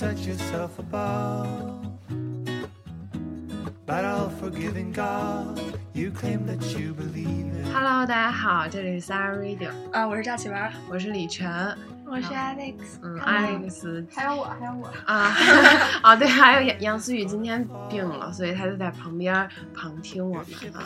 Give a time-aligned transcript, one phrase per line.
[0.00, 1.56] set yourself above.
[3.86, 5.60] But all forgiving God,
[5.94, 7.66] you claim that you believe it.
[7.72, 11.89] Hello，大家好，这里是 Sarah Radio，啊，我是赵启文，我是李晨。
[12.11, 15.33] 我是 Alex，嗯，Alex 还有我，还有我，啊，
[16.03, 20.83] 啊 对，还有杨杨思雨今天病了，所以他就在旁边旁听我们啊，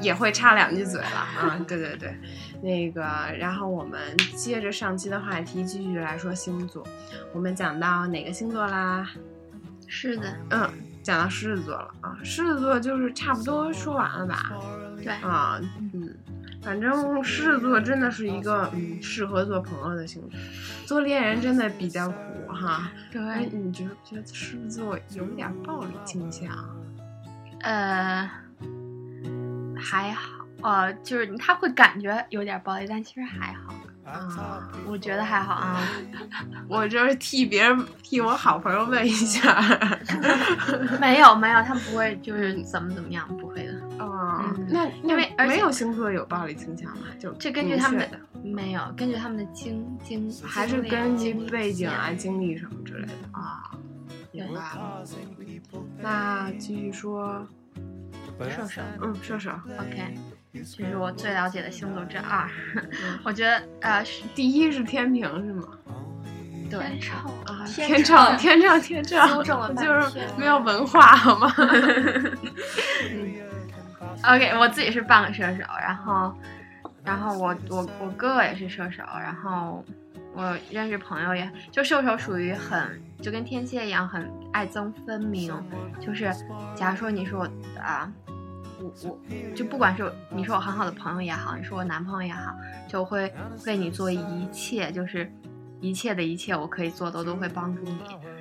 [0.00, 1.58] 也会插两句嘴了啊。
[1.66, 2.16] 对对对，
[2.62, 3.02] 那个，
[3.36, 6.86] 然后我们接着上期的话题继续来说星座，
[7.32, 9.10] 我们讲到哪个星座啦？
[9.88, 10.70] 是的，嗯，
[11.02, 14.52] 讲到狮子座了啊，狮子座就是差不多说完了吧？
[15.02, 15.58] 对，啊，
[15.92, 16.14] 嗯，
[16.68, 20.38] 反正狮子座真的是一个嗯适合做朋友的星座，
[20.84, 22.92] 做恋人真的比较苦哈。
[23.14, 26.52] 哎，对，你觉得觉得狮子座有点暴力倾向？
[27.62, 28.30] 呃，
[29.80, 33.74] 还好，呃，就是他会感觉有点暴力，但其实还好，
[34.04, 35.80] 啊，我觉得还好啊。
[36.68, 39.58] 我就是替别人替我好朋友问一下。
[41.00, 43.77] 没有没有，他们不会就是怎么怎么样，不会的。
[44.18, 47.06] 啊，嗯那因为而且那没有星座有暴力倾向吗？
[47.18, 53.70] 就这根据他们的没有根据他们的经经，还是根据背景啊、经历什么之类的啊。
[54.32, 55.02] 明白了。
[56.00, 57.46] 那继续说，
[58.50, 60.14] 射手嗯，射手，，OK，
[60.54, 62.48] 这是我最了解的星座之二。
[63.24, 65.66] 我觉得呃是第一是天平是吗？
[66.70, 71.50] 对，啊，天天秤秤，天秤，天 秤，纠正了半就是没有文化好吗？
[74.24, 76.34] OK，我自己是半个射手，然后，
[77.04, 79.84] 然后我我我哥哥也是射手，然后
[80.34, 85.52] 我认识朋友也就射手属于很就跟天蝎一样很爱憎分明，
[86.00, 86.30] 就是
[86.74, 87.48] 假如说你是我
[87.80, 88.12] 啊，
[88.80, 89.18] 我我
[89.54, 92.52] 就不管是你是我很好的朋友也好，你是我男朋友也好，
[92.88, 93.32] 就会
[93.66, 95.32] 为你做一切，就是
[95.80, 97.98] 一切的一切我可以做的，我都会帮助你。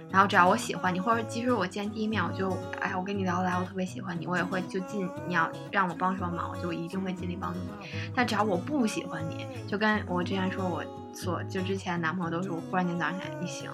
[0.10, 7.90] 然后只要我喜欢你，或者即使我见第一面我就，哎，我跟你聊得来，我特别喜欢你，我也会就尽你要让我帮什么忙，我就一定会尽力帮助你。
[8.16, 13.70] 但只要我不喜欢你，就跟我之前说我所就之前男朋友都是我忽然间早上起来一醒，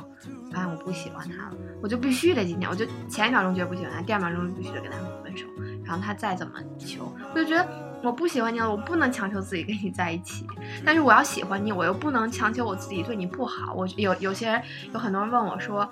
[0.51, 5.45] 发现我不喜欢他了，我就必须得今天，我就前一秒钟觉得不喜欢他，第二秒钟就必须得跟他分手。
[5.85, 7.67] 然后他再怎么求，我就觉得
[8.01, 10.47] 我不喜欢你了，我不能强求自己跟你在一起。
[10.85, 13.73] 但是我要喜欢你，我又不能强求我自己对你不好。
[13.73, 14.61] 我有有些人
[14.93, 15.87] 有很多人问我说。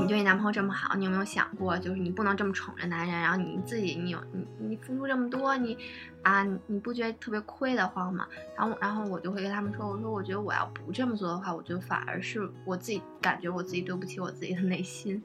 [0.00, 5.76] 你对你男朋友这么好，你有没有想过，就是你不能这么宠着男人，然后你自己，你有你你付出这么多，你
[6.22, 8.26] 啊，你你不觉得特别亏得慌吗？
[8.56, 15.22] 然后然后我就会跟他们说，我说我觉得我要不这么做的话，我觉得反而是我自己感觉我自己对不起我自己的内心。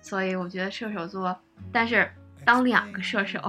[0.00, 1.38] 所以我觉得射手座，
[1.72, 2.10] 但是
[2.44, 3.40] 当两个射手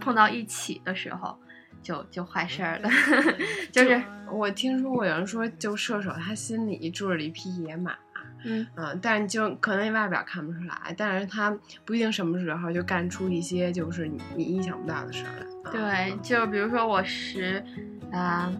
[0.00, 1.38] 碰到一起的时候，
[1.82, 2.90] 就就坏事儿了，
[3.72, 7.94] 就是我听说过有人说，就射手他心里住着一匹野马。
[8.44, 15.46] 嗯嗯，但就可能你外表看不出来，但是他不一定什么时候就干出一些就是你你意想不到的事儿来。
[15.62, 17.62] 啊对，就比如说我十，
[18.12, 18.50] 啊、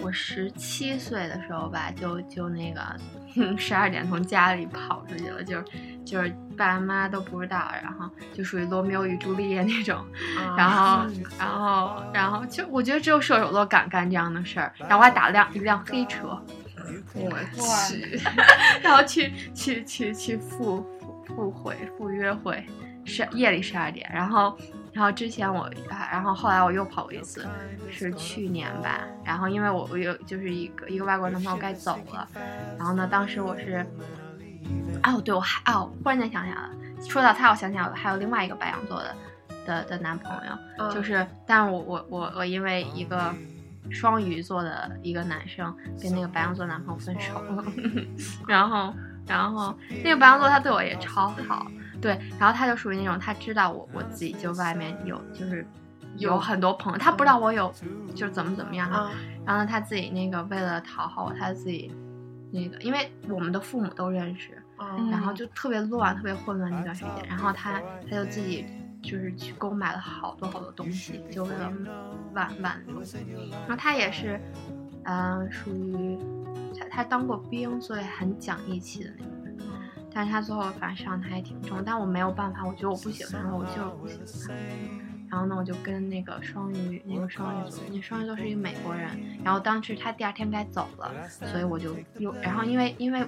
[0.00, 2.80] 我十七岁的时候吧，就就那个
[3.58, 5.64] 十二点从家里跑出去了，就是
[6.04, 9.96] 就是爸妈都不知道，然后就属于罗密欧与朱丽叶那种，
[10.38, 11.06] 啊然后
[11.38, 16.40] 然后然后就我觉得只有射手座敢干这样的事儿，然后我还打了辆一辆黑车，
[17.14, 17.30] 我
[17.88, 18.20] 去，
[18.82, 22.64] 然后去去去去赴赴赴会赴约会，
[23.04, 24.56] 是夜里十二点，然后
[24.92, 27.46] 然后之前我，啊然后后来我又跑过一次，
[27.90, 32.28] 是去年吧，然后因为我我有就是一个一个外国男朋友该走了，
[32.78, 33.84] 然后呢当时我是，
[35.02, 36.70] 哦对我还哦忽然间想起来了，
[37.08, 39.14] 说到他我想起来了，还有另外一个白羊座的
[39.66, 40.90] 的的男朋友，嗯。
[40.94, 43.34] 就是，但是我我我我因为一个
[43.90, 47.64] 双鱼座的一个男生跟那个白羊座男朋友分手了，
[48.46, 48.94] 然后
[49.26, 51.66] 然后那个白羊座他对我也超好，
[52.00, 55.66] 对，然后他就属于那种他知道我我自己就外面有就是
[56.16, 57.72] 有有很多朋友，他不知道我有
[58.14, 58.90] 就怎么怎么样
[59.44, 61.92] 然后呢他自己那个为了讨好我，他自己
[62.52, 68.64] 那个因为我们的父母都认识，啊然后就特别乱，特别混乱那段时间，然后他他就自己
[69.08, 71.72] 就是去购买了好多好多东西，就为了
[72.34, 73.00] 挽挽留。
[73.50, 74.40] 然后他也是，
[75.04, 76.18] 嗯、属于
[76.76, 79.56] 他他当过兵，所以很讲义气的那种人。
[80.12, 85.06] 但是他最后反正伤的还挺重，但我没有办法，我觉得我不喜欢他，我就是不喜欢他。
[85.28, 89.10] 然后呢，我就跟那个双鱼，那个双鱼座，那双鱼座是一个美国人。
[89.44, 93.26] 然后当时他第二天该走了，所以我就又，然后因为因为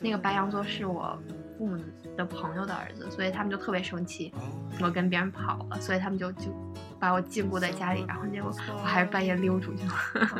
[0.00, 1.18] 那个白羊座是我
[1.58, 1.76] 父母
[2.16, 4.32] 的朋友的儿子，所以他们就特别生气，
[4.80, 6.44] 我跟别人跑了，所以他们就就
[7.00, 9.92] 把我禁锢在家里，然后结果我还是半夜溜出去了，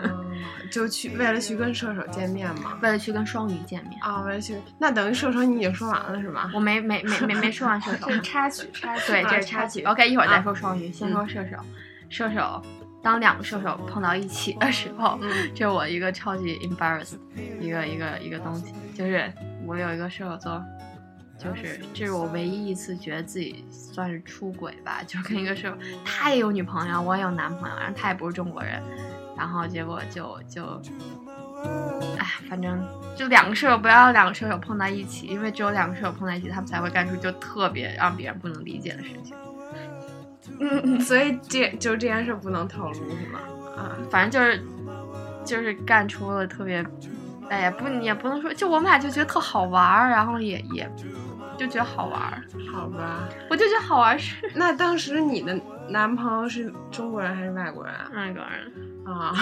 [0.05, 0.35] 嗯，
[0.71, 2.79] 就去为了去跟射手见面嘛。
[2.81, 4.01] 为了去跟双鱼见面。
[4.01, 6.51] 啊，为了去，那等于射手你已经说完了是吧？
[6.55, 9.13] 我没没没没没说完射手这，是插曲，插曲。
[9.13, 9.83] 对，啊这是插曲。
[9.83, 11.57] OK，一会儿啊再说双鱼，先说射手。
[12.11, 12.63] 射手，
[13.03, 17.19] 当两个射手碰到一起的时候，嗯这是我一个超级 embarrassed
[17.61, 19.31] 一个一个一个东西，就是
[19.67, 20.65] 我有一个射手座，
[21.39, 28.83] 就是这是我唯一一次觉得自己算是出轨吧，就跟一个射手，他也有女朋友，我也有男朋友，然后他也不是中国人，
[29.37, 30.65] 然后结果就就，
[32.19, 32.85] 哎，反正
[33.17, 39.37] 就两个舍友不要两个舍友碰在一起，因为只有两个舍友碰在一起，他们才会干出就特别让别人不能理解的事情。
[40.61, 43.01] 嗯，所以这就这件事不能透露是
[43.33, 43.39] 吗？
[43.77, 44.65] 啊，反正就是
[45.45, 46.85] 就是干出了特别，
[47.49, 50.91] 哎呀，不也不能说，就我们俩就觉得特好玩儿，然后也也
[51.59, 53.29] 就觉得好玩儿，好吧。
[53.51, 55.59] 我就觉得好玩儿是 那当时你的
[55.89, 58.09] 男朋友是中国人还是外国人啊？
[58.15, 58.73] 外国人，
[59.05, 59.35] 啊，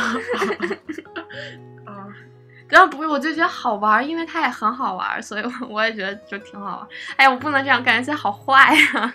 [1.85, 2.09] 啊，
[2.69, 6.89] 然后不是，我就觉得好玩儿，因为他也很好玩儿，所以我我也觉得就挺好玩儿。
[7.17, 9.15] 哎呀，我不能这样，感觉自己好坏呀、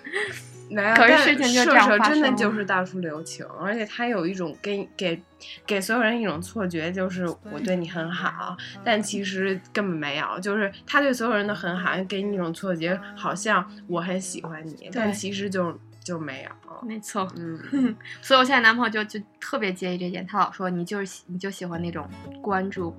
[0.71, 0.95] 没有。
[0.95, 5.21] 可是事情就这射手真的就是到处留情，而且他有一种给给
[5.65, 16.50] 给所有人一种错觉，就是我对你很好，但其实根本没有，就是他对所有人都很好，给你一种错觉，好像我很喜欢你，但其实就就没有。
[16.83, 17.59] 没错，嗯，
[18.24, 22.09] 所以我现在男朋友就就特别介意这点，他老说你就是喜你就喜欢那种
[22.41, 22.95] 关注，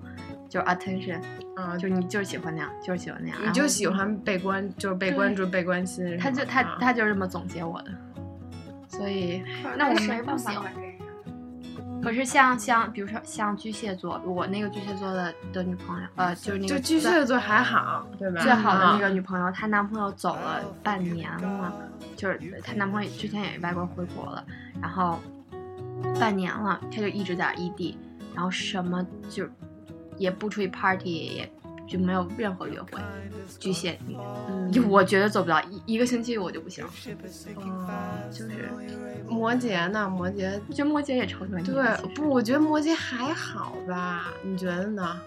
[0.52, 1.18] 就是 attention，
[1.56, 6.18] 嗯，就是你就是喜欢那样，就是喜欢那样，你就喜欢被关，就是被关注、被关心。
[6.18, 7.90] 他就他啊他就这么总结我的，
[8.86, 9.42] 所以
[9.78, 10.52] 那我没办法。
[12.02, 18.42] 可是像像比如说像巨蟹座，我那个巨蟹座的的女朋友，呃，就是那个就巨蟹座还好，对吧？
[18.42, 21.72] 最好的那个啊女朋友，她男朋友走了半年了，
[22.14, 24.44] 就是她男朋友之前也外国回国了，
[24.82, 25.18] 然后
[26.20, 27.96] 半年了，她就一直在异地，
[28.34, 29.48] 然后什么就
[30.18, 31.52] 也不出去 party，也
[31.86, 33.00] 就没有任何约会。
[33.58, 34.16] 巨蟹女，
[34.48, 38.70] 嗯就我觉得做不到一一个星期我就不行，嗯就是
[39.28, 40.08] 摩羯呢？
[40.08, 42.28] 摩羯我觉得摩羯也超喜欢你的对不？
[42.30, 44.32] 我觉得摩羯还好吧？
[44.42, 45.20] 你觉得呢？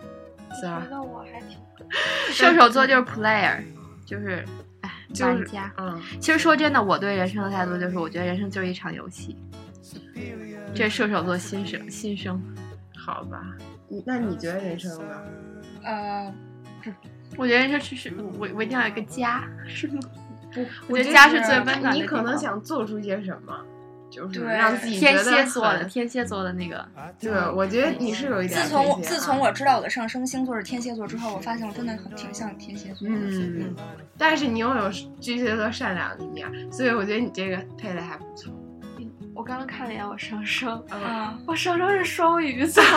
[0.62, 1.58] 觉得我还挺
[2.34, 3.62] 射手座就是 player，
[4.06, 4.44] 就是
[4.82, 5.72] 哎就是玩家。
[5.78, 9.36] 嗯，其实说真的，我对人生的态度就是，我觉得人生就是一场游戏。
[10.74, 12.42] 这是射手座新生，新生。
[12.98, 13.56] 好吧。
[13.88, 15.22] 你那你觉得人生呢？
[15.84, 16.34] 呃，
[17.38, 20.00] 我觉得人生是是，我我一定要有一个家，是吗？
[20.54, 23.54] 不，我觉得得家是最温暖的你可能想做出些什么，
[24.10, 26.88] 就是对让自己天觉得蝎座的天蝎座的那个，
[27.20, 33.16] 对，我觉得你是有一点自从我自从啊我知道我的上升星座是天蝎座之后，我发现我真的很挺像天蝎座的。
[33.16, 33.76] 嗯，
[34.18, 34.90] 但是你又有
[35.20, 38.54] 巨蟹座善良的一面，所以我觉得你这个配的还不错。
[39.36, 42.82] 我刚刚看了一眼我上升，啊，我上升是双鱼座。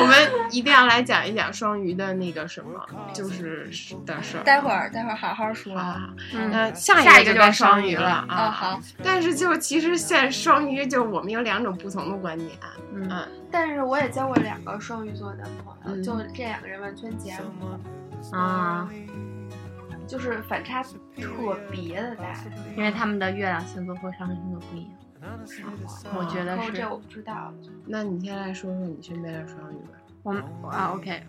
[0.00, 2.80] 我们一定要来讲一讲双鱼的那个什么，
[3.12, 3.68] 就是
[4.06, 4.44] 的事儿。
[4.44, 5.76] 待会儿待会儿好好说。
[5.76, 8.26] 啊，嗯，呃，下下一个就该双鱼了啊。
[8.28, 12.50] 啊好，但是就其实现在双鱼就我们有两种不同的观点，
[12.94, 17.66] 嗯嗯，但是我也交过两个双鱼座男朋友，嗯就这两个人完全截然不
[18.30, 18.88] 同，啊，
[20.06, 22.34] 就是反差特别的大，
[22.76, 24.92] 因为他们的月亮星座和上升星座不一样。
[26.16, 27.52] 我觉得是哦这我不知道。
[27.86, 29.98] 那你先来说说你身边的双鱼吧。
[30.24, 31.22] 我啊，OK，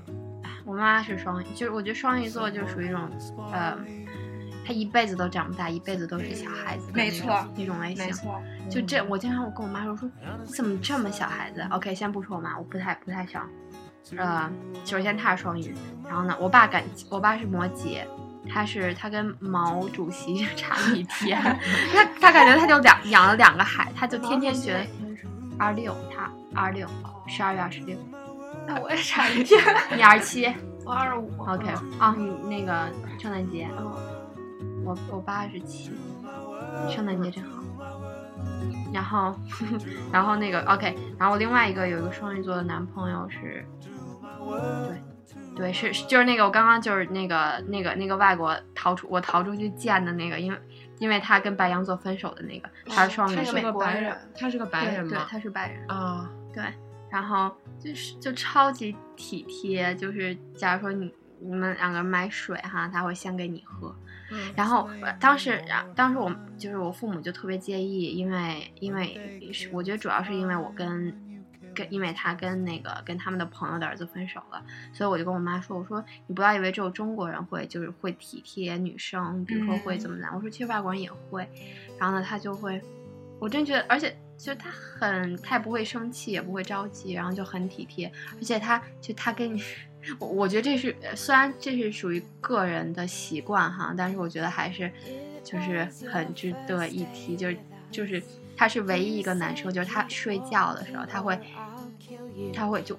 [0.65, 3.07] 我妈妈是双鱼，就是我觉得双鱼座就属于一种，
[3.51, 3.77] 呃，
[4.65, 8.05] 他一辈子都长不大，一辈子都是小孩子没错那种类型。
[8.05, 10.09] 没错，就这，我经常我跟我妈说，说
[10.43, 13.49] 你怎么这么小孩子？OK，先不说我妈，我不太不太想。
[14.17, 14.51] 呃，
[14.85, 15.73] 首先她是双鱼，
[16.05, 18.03] 然后呢，我爸感我爸是摩羯，
[18.49, 21.41] 他是他跟毛主席 差一天，
[21.93, 24.85] 他他感觉他就两养了两个孩，他就天天觉得
[25.57, 26.87] 二六，他二六，
[27.27, 27.97] 十二月二十六，
[28.67, 29.61] 那我也差一天。
[29.95, 30.45] 你二十七
[30.85, 31.31] 我二十五。
[31.39, 31.67] ，OK
[31.99, 33.69] 啊，你那个圣诞节，
[34.83, 35.91] 我我八十七，
[36.89, 37.61] 圣诞节真好。
[38.93, 39.35] 然后，
[40.11, 43.65] 然后那个 OK，然后我另外一个有一个双鱼座的男朋友是，
[44.87, 45.01] 对，
[45.55, 50.57] 对，是是就是那个我刚刚就是那个那个那个外国逃出我逃出去见的那个，因为
[50.99, 55.27] 因为他跟白羊座分手的那个，他是双鱼他是座，个白人，他是个白对对，人吗？
[55.29, 55.85] 他是白人。
[55.87, 56.63] 啊，对，
[57.09, 63.95] 然后就是就超级体贴，就是假如说你你们两个人买水哈，他会先给你喝。
[64.31, 71.13] 嗯然后呃当时，然当时我就是我父母就特别介意，因为因为是我觉得主要是因为我跟
[71.73, 74.63] 跟因为他跟那个跟他们的朋友的儿子分手了，
[74.93, 81.47] 所以我就跟我妈说，我说你不要以为只有中国人会就是会体贴女生，比如说会怎么样，我说其实外国人也会。
[81.99, 82.81] 然后呢，他就会。
[83.39, 89.61] 我真觉得，而且就他很，他也不会生气，也不会着急，然后就很体贴，而且他就他跟你，
[90.17, 94.89] 我我觉得这是虽然这是属于个人的习惯哈，但是我觉得还是
[95.43, 97.57] 就是很值得一提，就是
[97.91, 98.23] 就是
[98.55, 101.39] 他是唯一一个男生，就是他睡觉的时候他会
[102.53, 102.97] 他会就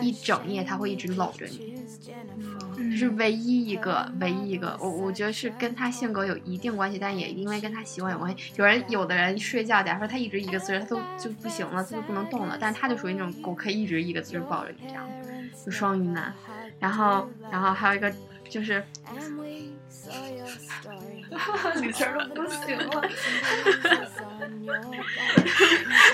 [0.00, 1.72] 一整夜他会一直搂着你。
[2.96, 8.52] 是唯一一个，唯一一个，我我觉得是跟他性格有一定关系，但也因为跟他习惯有关系。
[8.56, 12.56] 有人有的人睡觉，假如说他一直一个姿势，他都就不行了，他就不能动了。
[12.60, 15.08] 但是他就属于那种狗可以一直一个姿势抱着你这样，
[15.64, 16.32] 就双鱼男。
[16.78, 18.12] 然后，然后还有一个
[18.52, 18.84] 就是，
[21.80, 23.02] 李晨都不行了。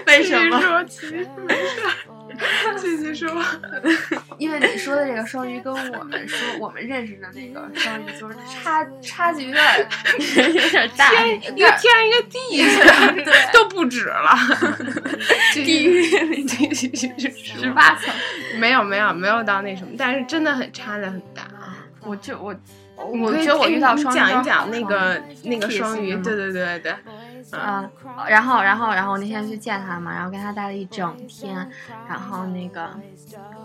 [0.07, 0.85] 为什么？
[2.77, 3.29] 继续说，
[4.39, 9.89] 因为你说的这个双鱼跟我们说我们认识的那个双鱼座差差距有点
[10.55, 13.13] 有点大，一个天一个地下，
[13.53, 14.39] 都不止了。
[15.55, 18.15] 地狱十八层，
[18.61, 21.58] 没有没有没有到那什么，但是真的很差的很大啊！
[22.01, 22.55] 我就我
[22.97, 26.95] 我觉得我遇到双鱼讲一讲那个那个双鱼，对对对对。
[27.51, 27.91] 嗯，
[28.29, 31.57] 然后，然后，然后我那天去见他嘛，然后跟他待了一整天，
[32.07, 32.91] 然后那个，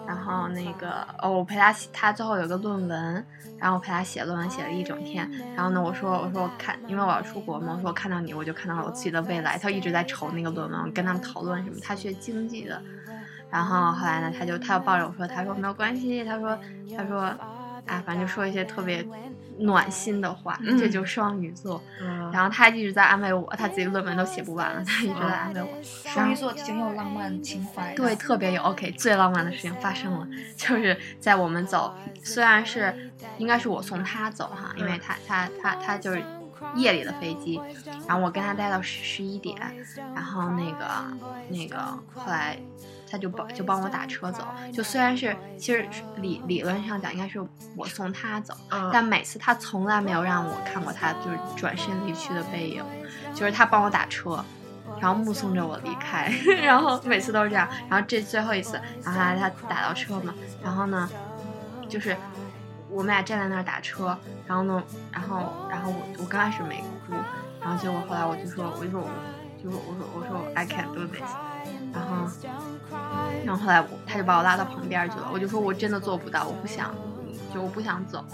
[0.07, 3.25] 然后那个，哦，我陪他写，他最后有个论文，
[3.59, 5.29] 然后我陪他写论文，写了一整天。
[5.53, 9.57] 然后呢，我说，我说我看，因为我要出国嘛，我说我看到你，我就看到了我自己的未来。
[9.57, 12.81] 他一直在愁那个论文，跟他们讨论什么，他学经济的。
[13.49, 16.57] 然后后来呢，他就他又抱着我说，他说没有关系，他说，
[16.95, 17.33] 他说，
[17.85, 19.05] 啊，反正就说一些特别。
[19.59, 21.79] 暖心的话，这就双鱼座。
[22.31, 25.69] 然后他一直在安慰我，他自己论文都写不完了，他一直在安慰我。
[25.83, 28.61] 双鱼座挺有浪漫情怀，对，特别有。
[28.63, 36.23] OK，最浪漫的事情发生了，就是在我们走，虽然是应该是我送他走哈，因为他他他他就是
[36.75, 37.61] 夜里的飞机，
[38.07, 39.55] 然后我跟他待到十十一点，
[40.15, 40.87] 然后那个
[41.49, 41.77] 那个
[42.15, 42.57] 后来。
[43.13, 44.43] 他就帮就帮我打车走，
[44.73, 47.13] 就虽然是其实理理论上讲。
[47.13, 47.39] 应该是
[47.77, 48.55] 我送他走，
[48.91, 52.83] 但每次他从来没有让我看过他就是转身离去的背影，
[53.35, 54.43] 就是他帮我打车，
[54.99, 61.07] 然后目送着我离开， 然后每次都是这样，然后这最后一次，然后他他打到车嘛，然后呢，
[61.87, 62.17] 就是
[62.89, 64.17] 我们俩站在那儿打车，
[64.47, 67.13] 然后呢，然后然后我我刚开始没哭，
[67.61, 69.07] 然后结果后来我就说我就说我
[69.63, 71.52] 就说我说我说 I can't do this。
[71.93, 72.27] 然后，
[73.45, 76.93] 然后后来我他就把我拉到旁边去了，我就说我真的做不到，我不想，
[77.53, 78.25] 就我不想走。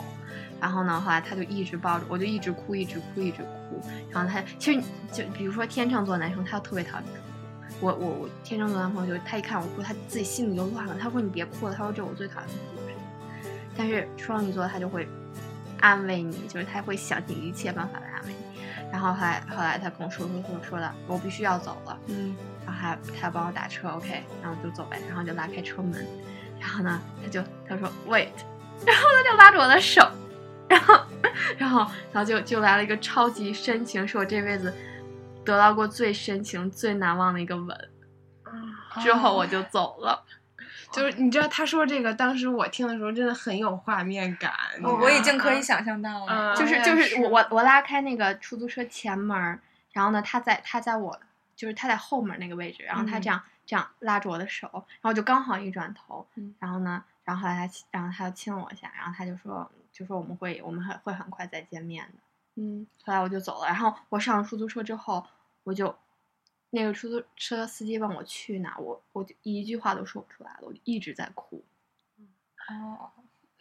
[0.61, 3.81] 然后呢，后来他就一直抱着，我就一直哭，一直哭，一直哭。
[4.09, 7.11] 然后他其实就比如说天秤座男生，他特别讨厌哭。
[7.81, 10.97] 我我我天秤座男朋友就他一看我哭，他自己心里就乱了。
[10.99, 13.51] 他说你别哭了，他说这我最讨厌哭的事情。
[13.77, 15.07] 但是双鱼座他就会
[15.79, 18.38] 安慰你，就是他会想尽一切办法来安慰你。
[18.91, 21.99] 然后后来后来他跟我说说说说的，我必须要走了。
[22.07, 22.35] 嗯。
[22.65, 26.05] 然后还他要帮我打车，OK，然后就走呗，然后就拉开车门，
[26.59, 28.29] 然后呢，他就他说 Wait，
[28.85, 30.07] 然后他就拉着我的手，
[30.67, 30.99] 然后
[31.57, 31.79] 然后
[32.11, 34.71] 然后就就来了一个超级深情，是我这辈子
[35.43, 37.75] 得到过最深情、最难忘的一个吻。
[39.01, 40.23] 之后我就走了，
[40.91, 44.53] 就是你知道他说这个，当时我听的时候真的很有画面感，
[44.83, 49.37] 我我已经可以想象到了，就是就是我我我拉开那个出租车前门，
[49.91, 51.19] 然后呢，他在他在我。
[51.59, 56.25] 就是他在后面那个位置，然后他这样这样拉着我的手，然后就刚好一转头，
[56.57, 62.19] 然后呢，然后后来他，然后他就亲了我一下，然后他就说，就说我们会，我们会会很快再见面的，
[62.55, 65.27] 嗯，后来我就走了，然后我上了出租车之后，
[65.65, 65.93] 我就
[66.71, 71.63] 那个出租车司机问我去哪，我我就一句话都说不出来了，我就一直在哭。
[72.69, 73.09] 哦，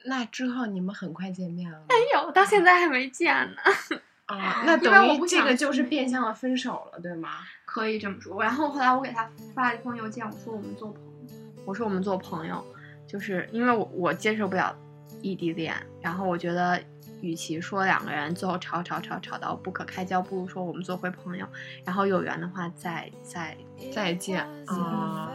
[0.04, 1.84] 那之后你们很快见面了？
[1.88, 3.62] 没有，到现在还没见呢。
[4.26, 7.30] 啊，那等于这个就是变相的分手了，对吗？
[7.64, 8.42] 可以这么说。
[8.42, 12.62] 然后后来我给他发了一封邮件，我说我们做朋友，我说我们做朋友，
[13.06, 14.76] 就是因为我我接受不了
[15.22, 16.78] 异地恋，然后我觉得
[17.20, 21.46] 与其说两个人最后吵吵吵吵到不可开交，不如说我们做回朋友，
[21.84, 23.56] 然后有缘的话再再
[23.92, 25.32] 再见啊，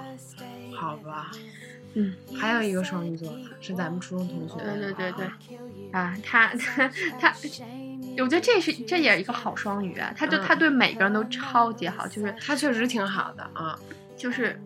[0.75, 1.31] 好吧。
[1.95, 4.55] 嗯，还有一个双鱼座是咱们初中同学。
[4.63, 5.27] 对对对对，
[5.91, 6.89] 啊，他他
[7.21, 7.31] 他，
[8.17, 13.77] 我觉得这是这也是一个好双鱼啊，他就他对每个人都超级好，就是他确实挺好的啊，
[14.17, 14.59] 就是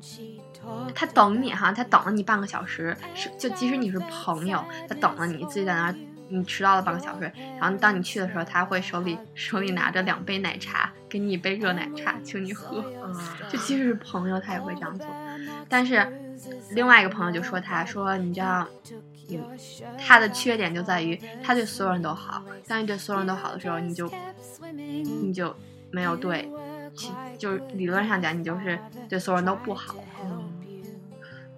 [0.95, 5.95] 他等你哈，他等了你半个小时，是就即使你是朋友，他等了你自己在那儿，
[6.29, 12.83] 你迟到了半个小时，然后当你去的时候，他会手里手里拿着两杯奶茶，给你一杯热奶茶，请你喝，
[13.49, 15.07] 就即使是朋友，他也会这样做，
[15.67, 16.23] 但是。
[16.73, 18.67] 另外一个朋友就说：“他说，你知道，
[19.97, 22.43] 他的缺点就在于他对所有人都好。
[22.67, 24.07] 当你对所有人都好的时候，你就
[24.61, 25.53] 你就
[25.89, 26.47] 没有对
[26.95, 28.77] 其就是理论上讲，你就是
[29.09, 29.95] 对所有人都不好。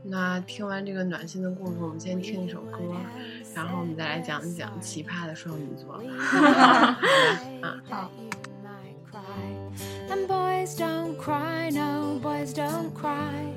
[0.03, 2.79] 那听完这个暖心的故事，我们先听一首歌，
[3.58, 6.02] 然后我们再来讲一讲奇葩的双鱼座吧。
[7.88, 8.10] 好的，啊，
[10.10, 13.52] And boys don't cry, no, boys don't cry.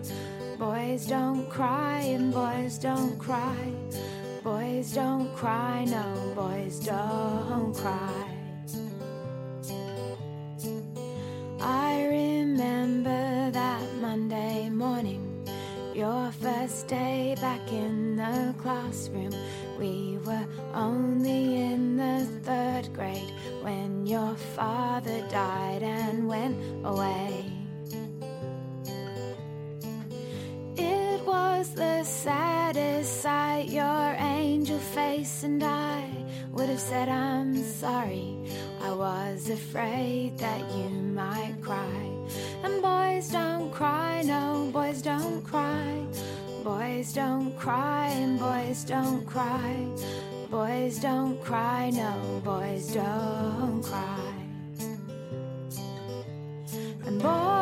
[0.57, 3.73] Boys don't cry, and boys don't cry.
[4.43, 8.25] Boys don't cry, no, boys don't cry.
[11.59, 15.45] I remember that Monday morning,
[15.93, 19.33] your first day back in the classroom.
[19.82, 27.44] We were only in the third grade when your father died and went away.
[30.76, 36.08] It was the saddest sight, your angel face, and I
[36.52, 38.38] would have said, I'm sorry.
[38.82, 42.06] I was afraid that you might cry.
[42.62, 46.06] And boys don't cry, no, boys don't cry.
[46.64, 49.84] Boys don't cry, and boys don't cry.
[50.48, 54.34] Boys don't cry, no, boys don't cry.
[57.04, 57.61] And boys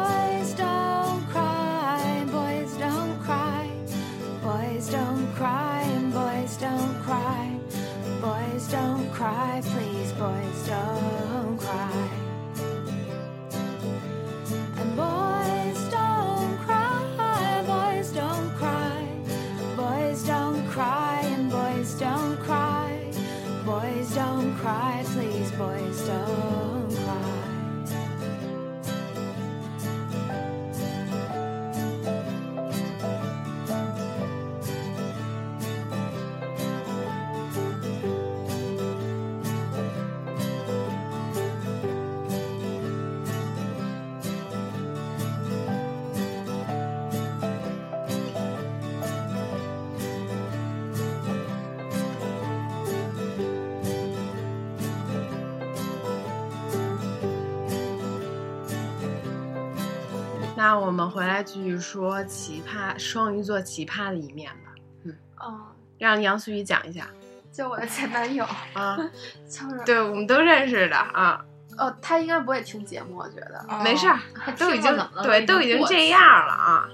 [61.21, 64.73] 回来继续说奇葩双鱼座奇葩的一面吧，
[65.05, 65.61] 嗯哦，
[65.99, 67.07] 让杨思雨讲一下
[67.53, 68.97] 就我的前男友，啊。
[69.47, 71.45] 就是对，我们都认识的啊，
[71.77, 73.63] 哦，他应该不会听节目，我觉得。
[73.85, 74.19] 没事儿，
[74.59, 74.91] 都已经
[75.23, 76.89] 对，都已经这样了啊。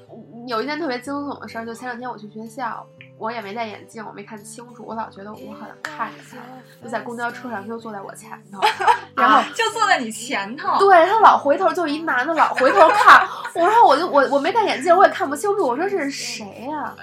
[0.48, 2.84] 有一件特别惊悚的事儿，就前两天我去学校，
[3.18, 6.38] 我也没戴眼镜，我没看清楚，我老觉得我好像看着他，
[6.82, 8.60] 就在公交车上，他就坐在我前头，
[9.16, 9.42] 然后。
[9.54, 10.78] 就坐在你前头。
[10.78, 16.94] 对他老回头，就一男的老回头看，我说我就我我没戴眼镜，我也看不清楚，我说这是谁呀、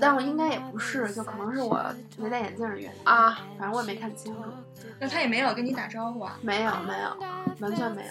[0.00, 1.80] 但我应该也不是，就可能是我
[2.16, 4.48] 没戴眼镜的原因啊，反正我也没看清楚，
[4.98, 6.36] 那他也没有跟你打招呼啊？
[6.40, 7.16] 没有没有，
[7.60, 8.04] 完全没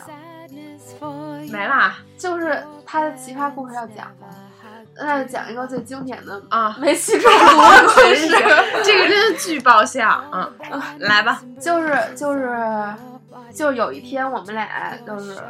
[1.01, 4.27] 有，没啦就是他的奇葩故事要讲的，
[5.01, 8.27] 那讲一个最经典的啊，煤气中毒的故事。
[8.83, 10.51] 这个真的巨爆笑，嗯，
[10.99, 12.47] 来吧，就是就是
[13.53, 15.41] 就有一天我们俩就是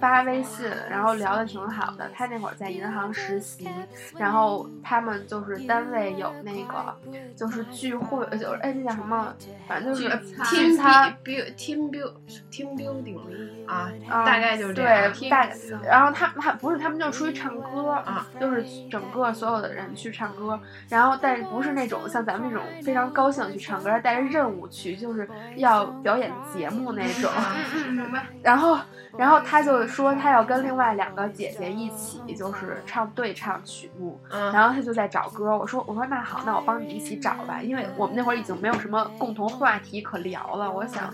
[0.00, 2.10] 发微信，然后聊的挺好的。
[2.14, 3.68] 他那会儿在银行实习，
[4.16, 6.94] 然后他们就是单位有那个
[7.34, 9.34] 就是聚会，就是哎那叫什么，
[9.66, 11.16] 反正就是聚 team 餐。
[11.24, 12.12] build team build
[12.50, 13.18] team building
[13.66, 15.12] 啊，啊大概就是这样。
[15.12, 15.56] 对，大概。
[15.84, 27.31] 然后他们他不是他们就出去唱歌啊，就是整个所有的人去唱歌，然后但是不是那种像咱们这种非常高兴去唱歌，带着任务去，就是要表演节目那种。
[27.36, 28.26] 嗯明白。
[28.42, 28.78] 然后，
[29.16, 34.18] 然后他就说他要跟另外两个姐姐一起，就是唱对唱曲目。
[34.30, 40.70] 嗯，然后他就在找歌，我说我说那好，那我帮你一起找吧，因为我们那会儿已经没有什么共同话题可聊了。
[40.70, 41.12] 我想，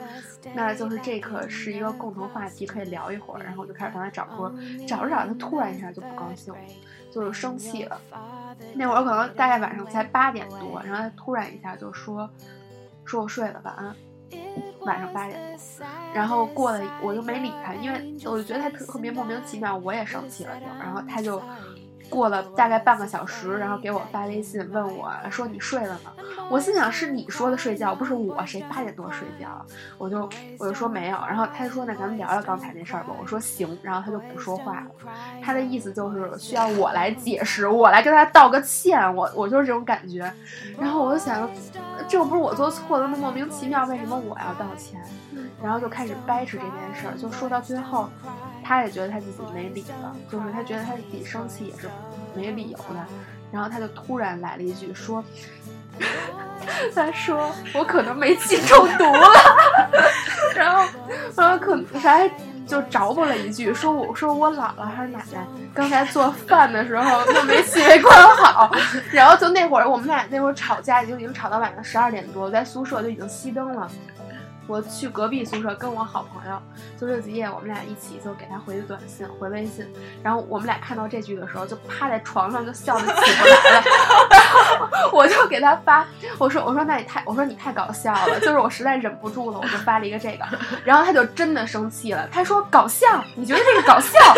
[0.55, 3.43] 那就是这可是一个共同话题，可以聊一会儿。
[3.43, 4.53] 然后我就开始帮他找歌，
[4.87, 6.61] 找着找着，他突然一下就不高兴了，
[7.13, 8.01] 就是生气了。
[8.75, 12.29] 那会儿可能大概晚上才八点多，然后他突然一下就说，
[13.05, 13.95] 说我睡了，晚安。
[14.81, 15.59] 晚上八点，
[16.15, 21.43] 然后过了我就没理他，因为我就觉得他特特别莫名其妙，我也生气了就，然后他就
[22.09, 26.13] 过了大概半个小时，然后给我发微信问我说你睡了吗？
[26.51, 29.65] 我心想是你说的睡觉，不是我，谁八点多睡觉？
[29.99, 34.87] 我就我就说没有，然后他说那咱们聊聊刚才那事儿吧，我说行，然后他就不说话了，
[35.43, 40.33] 他的意思就是需要我来解释，我来跟他道个歉，我我就是这种感觉，
[40.79, 41.49] 然后我就想，
[42.09, 45.01] 这又不是我做错了，那莫名其妙，为什么我要道歉？
[45.63, 48.09] 然后就开始掰扯这件事儿，就说到最后，
[48.65, 51.89] 他也觉得他自己没理了，就是他觉得他自己生气也是
[52.35, 53.07] 没理由的，
[53.53, 55.25] 然后他就突然来了一句说。
[56.95, 59.29] 他说：“我可能煤气中毒了。
[60.55, 60.89] ”然后，
[61.37, 62.31] 然后可他还？
[62.69, 65.39] 就着补了一句，说我说我姥姥还是奶奶
[65.73, 68.71] 刚才做饭的时候就没气没关好，
[69.11, 73.91] 然后就那会儿我们俩那会儿吵架，就已经吵到晚上十二点多，在宿舍就已经熄灯了。
[74.69, 76.63] 我去隔壁宿舍跟我好朋友，
[77.01, 79.91] 就这几夜我们俩一起就给他回短信回微信，
[80.23, 83.83] 然后我们俩看到这句的时候就趴在床上就笑得起不来了，
[85.11, 86.07] 我就给他发，
[86.39, 90.45] 我说我说那你太我说你太搞笑了，就是我实在忍不住了，我就发了一个这个，
[90.85, 94.19] 然后他就真的生气了，他说搞笑，你觉得这个搞笑？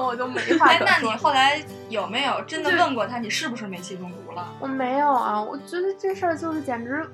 [0.00, 1.10] 我就没话那你。
[1.16, 4.46] 后来有没有真的问过他，你是不是煤气中毒了？
[4.60, 7.04] 我没有啊，我觉得这事儿就是简直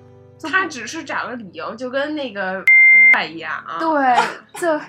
[0.42, 2.64] 他只是找个理由，就跟那个
[3.30, 3.78] 一样啊。
[3.78, 4.16] 对，
[4.60, 4.80] 就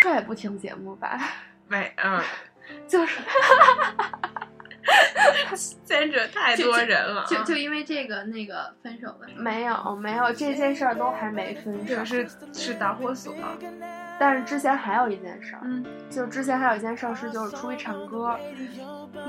[0.00, 1.18] 这也不听节目吧，
[1.66, 2.22] 没，嗯，
[2.86, 3.18] 就是
[5.84, 9.26] 牵扯太多人了啊，就就因为这个那个分手了。
[9.36, 13.34] 没有没有这件事儿都还没分手，是是导火索。
[14.20, 18.36] 但是之前还有一件事儿，嗯，就之前还有一件事儿是就是出去唱歌，